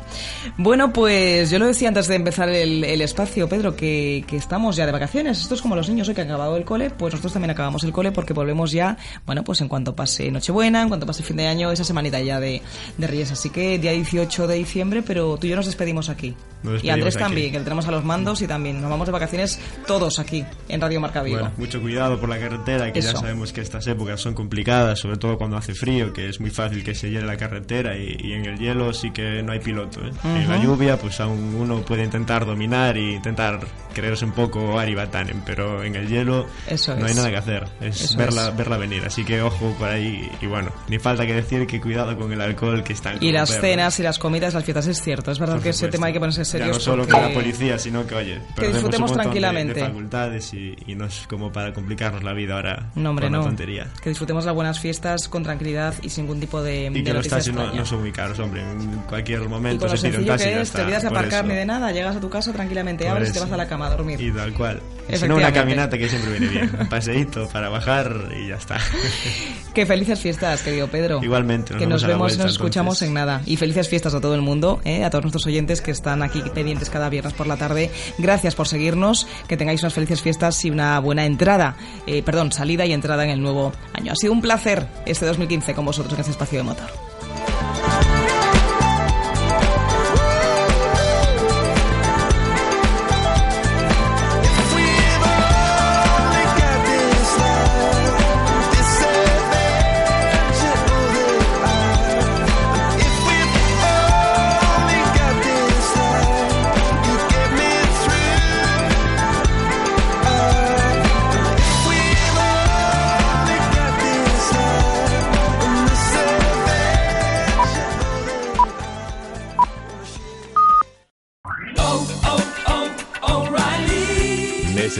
[0.56, 4.76] Bueno, pues yo lo decía antes de empezar el, el espacio, Pedro, que, que estamos
[4.76, 5.40] ya de vacaciones.
[5.40, 7.84] Esto es como los niños hoy que han acabado el cole, pues nosotros también acabamos
[7.84, 8.96] el cole porque volvemos ya,
[9.26, 12.40] bueno, pues en cuanto pase Nochebuena, en cuanto pase fin de año, esa semanita ya
[12.40, 12.62] de,
[12.96, 13.32] de Reyes.
[13.32, 16.34] Así que día 18 de diciembre, pero tú y yo nos despedimos aquí.
[16.62, 19.12] Nos y Andrés también, que le tenemos a los mandos y también nos vamos de
[19.12, 21.38] vacaciones todos aquí en Radio Marca Vigo.
[21.38, 23.12] Bueno, mucho cuidado por la carretera, que Eso.
[23.12, 26.50] ya sabemos que estas épocas son complicadas, sobre todo cuando hace frío, que es muy
[26.50, 29.60] fácil que se hiele la carretera y, y en el hielo sí que no hay
[29.60, 30.00] piloto.
[30.04, 30.10] ¿eh?
[30.24, 33.60] En la lluvia, pues aún uno puede intentar dominar y intentar
[33.94, 37.16] creerse un poco Ari Batanen, pero en el hielo Eso no hay es.
[37.16, 38.56] nada que hacer, es Eso verla, es.
[38.56, 39.04] verla venir.
[39.06, 42.40] Así que ojo por ahí, y bueno, ni falta que decir que cuidado con el
[42.40, 43.64] alcohol que están Y las perros.
[43.66, 45.30] cenas y las comidas, las fiestas, es cierto.
[45.30, 45.96] Es verdad Por que ese supuesto.
[45.96, 46.76] tema hay que ponerse Ya serios.
[46.76, 49.74] no solo con la policía, sino que, oye, perdemos disfrutemos un montón de- tranquilamente.
[49.74, 53.32] De, facultades y, y no es como para complicarnos la vida ahora No, hombre, con
[53.32, 53.42] no.
[53.44, 53.86] tontería.
[54.02, 57.12] Que disfrutemos las buenas fiestas con tranquilidad y sin ningún tipo de, Y de que
[57.12, 58.62] los taxis no, no son muy caros, hombre.
[58.62, 60.82] En cualquier Y momento con lo se tira un taxi y que ya es, te
[60.82, 63.52] olvidas de aparcar ni de nada, llegas a tu casa tranquilamente, abres y te vas
[63.52, 64.20] a la cama a dormir.
[64.20, 64.80] Y tal cual.
[65.12, 66.70] Si no, una caminata que siempre viene bien.
[66.80, 68.78] Un paseíto para bajar y ya está.
[69.74, 71.20] Qué felices fiestas, querido Pedro.
[71.22, 73.08] Igualmente, nos que nos vemos y nos escuchamos entonces.
[73.08, 73.42] en nada.
[73.46, 75.04] Y felices fiestas a todo el mundo, ¿eh?
[75.04, 77.90] a todos nuestros oyentes que están aquí pendientes cada viernes por la tarde.
[78.18, 81.76] Gracias por seguirnos, que tengáis unas felices fiestas y una buena entrada,
[82.06, 84.12] eh, perdón, salida y entrada en el nuevo año.
[84.12, 87.07] Ha sido un placer este 2015 con vosotros en este espacio de motor.